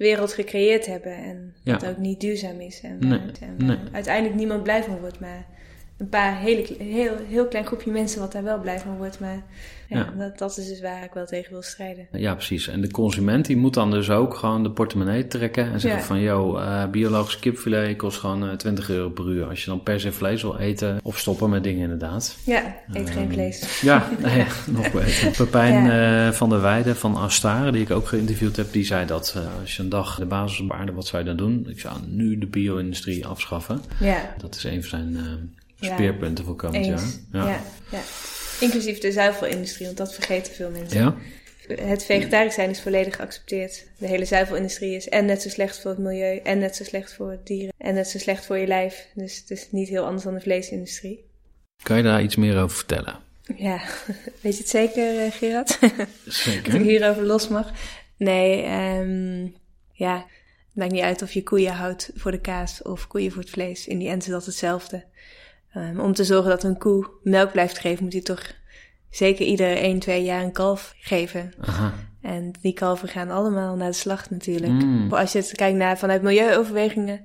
[0.00, 1.16] wereld gecreëerd hebben.
[1.16, 2.80] En dat ook niet duurzaam is.
[2.80, 3.20] En, nee,
[3.58, 5.20] en uiteindelijk niemand blij van wordt.
[5.20, 5.46] Maar
[6.00, 9.20] een paar hele, heel, heel klein groepje mensen wat daar wel blij van wordt.
[9.20, 9.42] Maar
[9.88, 12.06] ja, Dat, dat is dus waar ik wel tegen wil strijden.
[12.12, 12.68] Ja, precies.
[12.68, 16.20] En de consument die moet dan dus ook gewoon de portemonnee trekken en zeggen van...
[16.20, 19.46] ...joh, uh, biologisch kipfilet kost gewoon uh, eh, 20 euro per uur.
[19.46, 22.36] Als je dan per se vlees wil eten of stoppen met dingen inderdaad.
[22.44, 23.80] Ja, eet geen ehm, vlees.
[23.80, 25.30] Ja, nee, nog beter.
[25.30, 29.36] Pepijn uh, van der Weijden van Astare, die ik ook geïnterviewd heb, die zei dat
[29.60, 31.66] als je een dag de basiswaarde, wat zou je dan doen?
[31.68, 33.80] Ik zou nu de bio-industrie afschaffen.
[34.00, 34.34] Ja.
[34.38, 35.16] Dat is een van zijn
[35.80, 37.02] speerpunten voor komend jaar.
[37.32, 37.60] ja.
[37.90, 38.00] ja.
[38.60, 41.00] Inclusief de zuivelindustrie, want dat vergeten veel mensen.
[41.00, 41.16] Ja.
[41.84, 43.86] Het vegetarisch zijn is volledig geaccepteerd.
[43.98, 47.14] De hele zuivelindustrie is en net zo slecht voor het milieu, en net zo slecht
[47.14, 49.06] voor dieren, en net zo slecht voor je lijf.
[49.14, 51.24] Dus het is niet heel anders dan de vleesindustrie.
[51.82, 53.18] Kan je daar iets meer over vertellen?
[53.56, 53.80] Ja,
[54.40, 55.78] weet je het zeker, uh, Gerard?
[56.26, 56.72] Zeker.
[56.72, 57.72] Dat ik hierover los mag.
[58.16, 58.64] Nee,
[58.98, 59.54] um,
[59.92, 60.16] ja,
[60.66, 63.50] het maakt niet uit of je koeien houdt voor de kaas of koeien voor het
[63.50, 63.86] vlees.
[63.86, 65.04] In die end is dat hetzelfde.
[65.76, 68.52] Um, om te zorgen dat een koe melk blijft geven, moet hij toch
[69.10, 71.52] zeker ieder 1, 2 jaar een kalf geven.
[71.60, 71.94] Aha.
[72.22, 74.72] En die kalven gaan allemaal naar de slacht natuurlijk.
[74.72, 75.12] Mm.
[75.12, 77.24] Als je het kijkt naar vanuit milieuoverwegingen,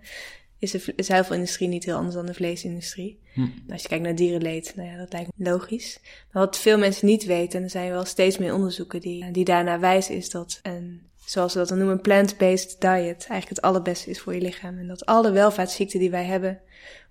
[0.60, 3.20] is de zuivelindustrie niet heel anders dan de vleesindustrie.
[3.34, 3.54] Mm.
[3.70, 6.00] Als je kijkt naar dierenleed, nou ja, dat lijkt me logisch.
[6.32, 9.46] Maar wat veel mensen niet weten, en er zijn wel steeds meer onderzoeken die, die
[9.46, 14.10] daarna wijzen, is dat een, zoals ze dat dan noemen, plant-based diet eigenlijk het allerbeste
[14.10, 14.78] is voor je lichaam.
[14.78, 16.62] En dat alle welvaartsziekten die wij hebben,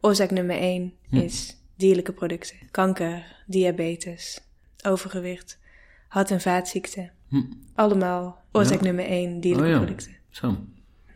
[0.04, 1.16] Oorzaak nummer 1 hm.
[1.16, 2.56] is dierlijke producten.
[2.70, 4.40] Kanker, diabetes,
[4.86, 5.58] overgewicht,
[6.08, 7.10] hart- en vaatziekten.
[7.28, 7.42] Hm.
[7.74, 9.78] Allemaal oorzaak nummer 1 dierlijke oh, ja.
[9.78, 10.16] producten.
[10.30, 10.56] Zo.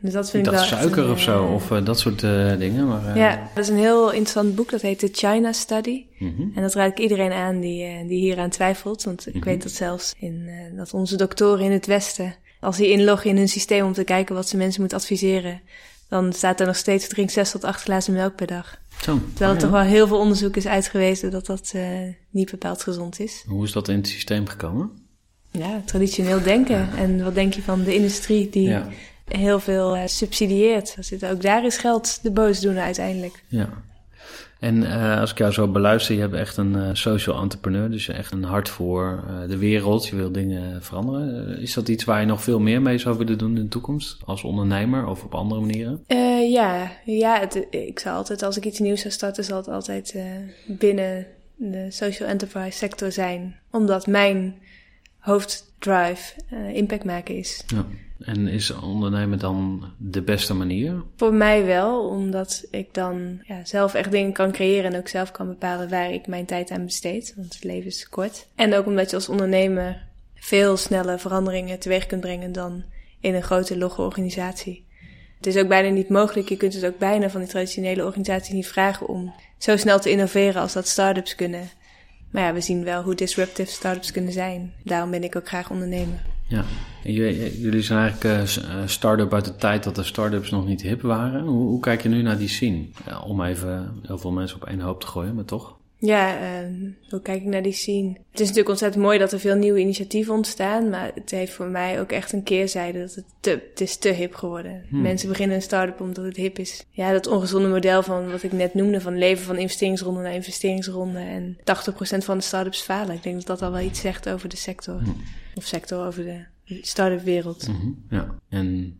[0.01, 2.87] Dus dat vind ik wel suiker of zo, of uh, dat soort uh, dingen.
[2.87, 3.17] Maar, uh...
[3.17, 6.07] Ja, dat is een heel interessant boek, dat heet de China Study.
[6.19, 6.53] Mm -hmm.
[6.55, 9.03] En dat raad ik iedereen aan die, die hieraan twijfelt.
[9.03, 9.51] Want ik mm -hmm.
[9.51, 13.49] weet dat zelfs in, dat onze doktoren in het Westen, als die inloggen in hun
[13.49, 15.61] systeem om te kijken wat ze mensen moeten adviseren,
[16.09, 18.79] dan staat er nog steeds drink 6 tot 8 glazen melk per dag.
[19.03, 21.83] Zo, Terwijl er toch wel heel veel onderzoek is uitgewezen dat dat uh,
[22.31, 23.45] niet bepaald gezond is.
[23.47, 24.91] Hoe is dat in het systeem gekomen?
[25.51, 26.97] Ja, traditioneel denken.
[26.97, 28.89] En wat denk je van de industrie die ja.
[29.29, 30.97] heel veel uh, subsidieert?
[31.01, 33.43] Zit ook daar is geld de boos doen uiteindelijk.
[33.49, 33.83] Ja.
[34.59, 38.07] En uh, als ik jou zo beluister, je hebt echt een uh, social entrepreneur, dus
[38.07, 41.61] je echt een hart voor uh, de wereld, je wil dingen veranderen.
[41.61, 44.19] is dat iets waar je nog veel meer mee zou willen doen in de toekomst,
[44.25, 46.05] als ondernemer of op andere manieren?
[46.51, 50.19] ja, ja het, ik zou altijd, als ik iets nieuws zou starten, zal het altijd
[50.67, 54.55] binnen de social enterprise sector zijn, omdat mijn
[55.19, 56.33] hoofddrive
[56.73, 57.65] impact maken is.
[57.67, 57.87] Ja.
[58.19, 61.03] En is ondernemen dan de beste manier?
[61.17, 65.31] Voor mij wel, omdat ik dan ja, zelf echt dingen kan creëren en ook zelf
[65.31, 67.33] kan bepalen waar ik mijn tijd aan besteed.
[67.37, 68.47] Want het leven is kort.
[68.55, 72.85] En ook omdat je als ondernemer veel sneller veranderingen teweeg kunt brengen dan
[73.21, 74.87] in een grote logge organisatie.
[75.37, 76.49] Het is ook bijna niet mogelijk.
[76.49, 80.11] Je kunt het ook bijna van die traditionele organisaties niet vragen om zo snel te
[80.11, 81.71] innoveren als dat start-ups kunnen.
[82.31, 84.73] Maar ja, we zien wel hoe disruptive start-ups kunnen zijn.
[84.85, 86.21] Daarom ben ik ook graag ondernemer.
[86.49, 86.65] Ja,
[87.03, 91.45] jullie zijn eigenlijk uh, start-up uit de tijd dat de start-ups nog niet hip waren.
[91.45, 92.87] Hoe, hoe kijk je nu naar die scene?
[93.07, 95.78] Ja, om even heel veel mensen op één hoop te gooien, maar toch?
[96.01, 98.09] Ja, uh, hoe kijk ik naar die scene?
[98.09, 101.67] Het is natuurlijk ontzettend mooi dat er veel nieuwe initiatieven ontstaan, maar het heeft voor
[101.67, 104.85] mij ook echt een keerzijde dat het te, het is te hip geworden.
[104.89, 105.03] Hmm.
[105.03, 106.85] Mensen beginnen een start-up omdat het hip is.
[106.91, 111.19] Ja, dat ongezonde model van wat ik net noemde, van leven van investeringsronde naar investeringsronde
[111.19, 111.63] en 80%
[112.25, 113.15] van de start-ups falen.
[113.15, 115.01] Ik denk dat dat al wel iets zegt over de sector.
[115.01, 115.17] Hmm.
[115.55, 116.45] Of sector, over de
[116.83, 117.67] start-up wereld.
[117.67, 118.05] -hmm.
[118.11, 118.99] Ja, en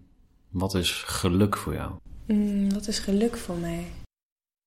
[0.49, 1.93] wat is geluk voor jou?
[2.27, 3.85] Mm, wat is geluk voor mij?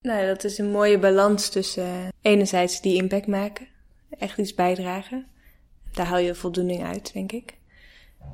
[0.01, 3.67] Nou, dat is een mooie balans tussen uh, enerzijds die impact maken,
[4.19, 5.25] echt iets bijdragen.
[5.91, 7.53] Daar haal je voldoening uit, denk ik.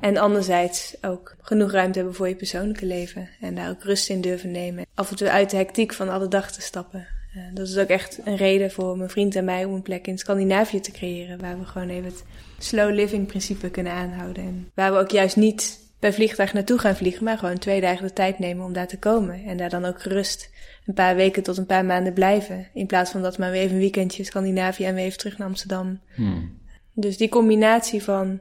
[0.00, 3.28] En anderzijds ook genoeg ruimte hebben voor je persoonlijke leven.
[3.40, 4.86] En daar ook rust in durven nemen.
[4.94, 7.06] Af en toe uit de hectiek van alle dag te stappen.
[7.36, 10.06] Uh, dat is ook echt een reden voor mijn vriend en mij om een plek
[10.06, 11.40] in Scandinavië te creëren.
[11.40, 12.24] Waar we gewoon even het
[12.58, 14.42] slow living principe kunnen aanhouden.
[14.42, 18.06] En waar we ook juist niet per vliegtuig naartoe gaan vliegen, maar gewoon twee dagen
[18.06, 19.44] de tijd nemen om daar te komen.
[19.44, 20.50] En daar dan ook gerust
[20.88, 22.66] een paar weken tot een paar maanden blijven.
[22.74, 25.46] In plaats van dat maar weer even een weekendje Scandinavië en weer even terug naar
[25.46, 26.00] Amsterdam.
[26.14, 26.56] Hmm.
[26.92, 28.38] Dus die combinatie van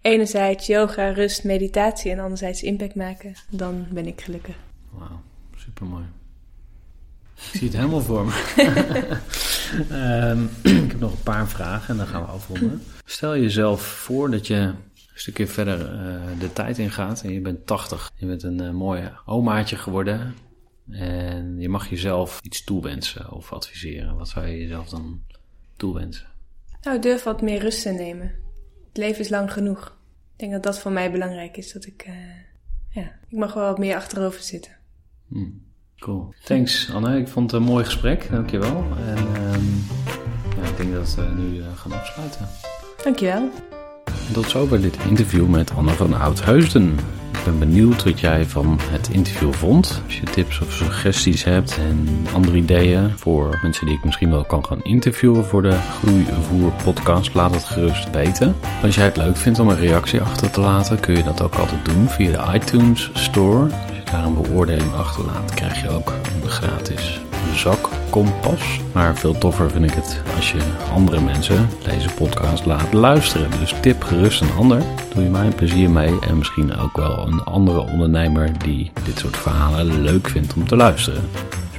[0.00, 4.56] enerzijds yoga, rust, meditatie en anderzijds impact maken, dan ben ik gelukkig.
[4.90, 5.20] Wauw,
[5.56, 6.04] supermooi.
[7.34, 8.32] Ik zie het helemaal voor me.
[10.30, 10.50] um,
[10.82, 12.82] ik heb nog een paar vragen en dan gaan we afronden.
[13.04, 14.74] Stel jezelf voor dat je een
[15.14, 18.10] stukje verder uh, de tijd ingaat en je bent 80.
[18.14, 20.34] Je bent een uh, mooi omaatje geworden
[20.90, 24.16] en je mag jezelf iets toewensen of adviseren.
[24.16, 25.22] Wat zou je jezelf dan
[25.76, 26.26] toewensen?
[26.82, 28.34] Nou, durf wat meer rust te nemen.
[28.88, 29.98] Het leven is lang genoeg.
[30.32, 31.72] Ik denk dat dat voor mij belangrijk is.
[31.72, 32.14] Dat ik, uh,
[32.88, 34.72] ja, ik mag wel wat meer achterover zitten.
[35.28, 35.62] Hmm,
[35.98, 36.34] cool.
[36.44, 37.18] Thanks Anne.
[37.18, 38.30] Ik vond het een mooi gesprek.
[38.30, 38.84] Dankjewel.
[39.06, 39.84] En um,
[40.56, 42.48] ja, ik denk dat we nu uh, gaan afsluiten.
[43.04, 43.50] Dankjewel.
[44.04, 46.96] En tot zover dit interview met Anne van Oudheusden
[47.46, 50.02] ben benieuwd wat jij van het interview vond.
[50.04, 54.44] Als je tips of suggesties hebt en andere ideeën voor mensen die ik misschien wel
[54.44, 58.56] kan gaan interviewen voor de Groeivoer podcast, laat het gerust weten.
[58.82, 61.54] Als jij het leuk vindt om een reactie achter te laten, kun je dat ook
[61.54, 63.62] altijd doen via de iTunes Store.
[63.62, 67.25] Als je daar een beoordeling achterlaat, krijg je ook een gratis
[67.56, 68.80] zakkompas.
[68.92, 70.58] Maar veel toffer vind ik het als je
[70.92, 73.50] andere mensen deze podcast laat luisteren.
[73.60, 74.82] Dus tip gerust een ander.
[75.14, 76.18] Doe je mij een plezier mee.
[76.20, 80.76] En misschien ook wel een andere ondernemer die dit soort verhalen leuk vindt om te
[80.76, 81.22] luisteren.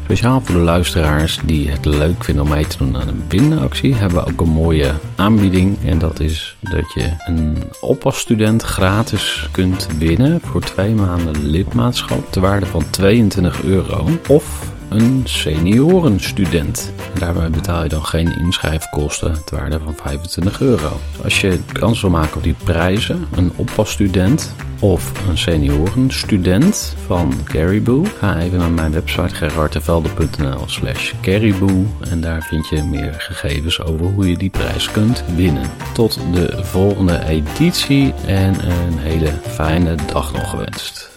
[0.07, 3.95] Speciaal voor de luisteraars die het leuk vinden om mee te doen aan een winactie,
[3.95, 5.77] hebben we ook een mooie aanbieding.
[5.85, 12.41] En dat is dat je een oppasstudent gratis kunt winnen voor twee maanden lidmaatschap ter
[12.41, 14.07] waarde van 22 euro.
[14.27, 16.93] Of een seniorenstudent.
[17.19, 20.99] Daarbij betaal je dan geen inschrijfkosten ter waarde van 25 euro.
[21.23, 28.05] Als je kans wil maken op die prijzen, een oppasstudent of een seniorenstudent van Caribou,
[28.05, 34.05] ga even naar mijn website gerardevelde.nl slash caribou en daar vind je meer gegevens over
[34.05, 35.69] hoe je die prijs kunt winnen.
[35.93, 41.16] Tot de volgende editie en een hele fijne dag nog gewenst.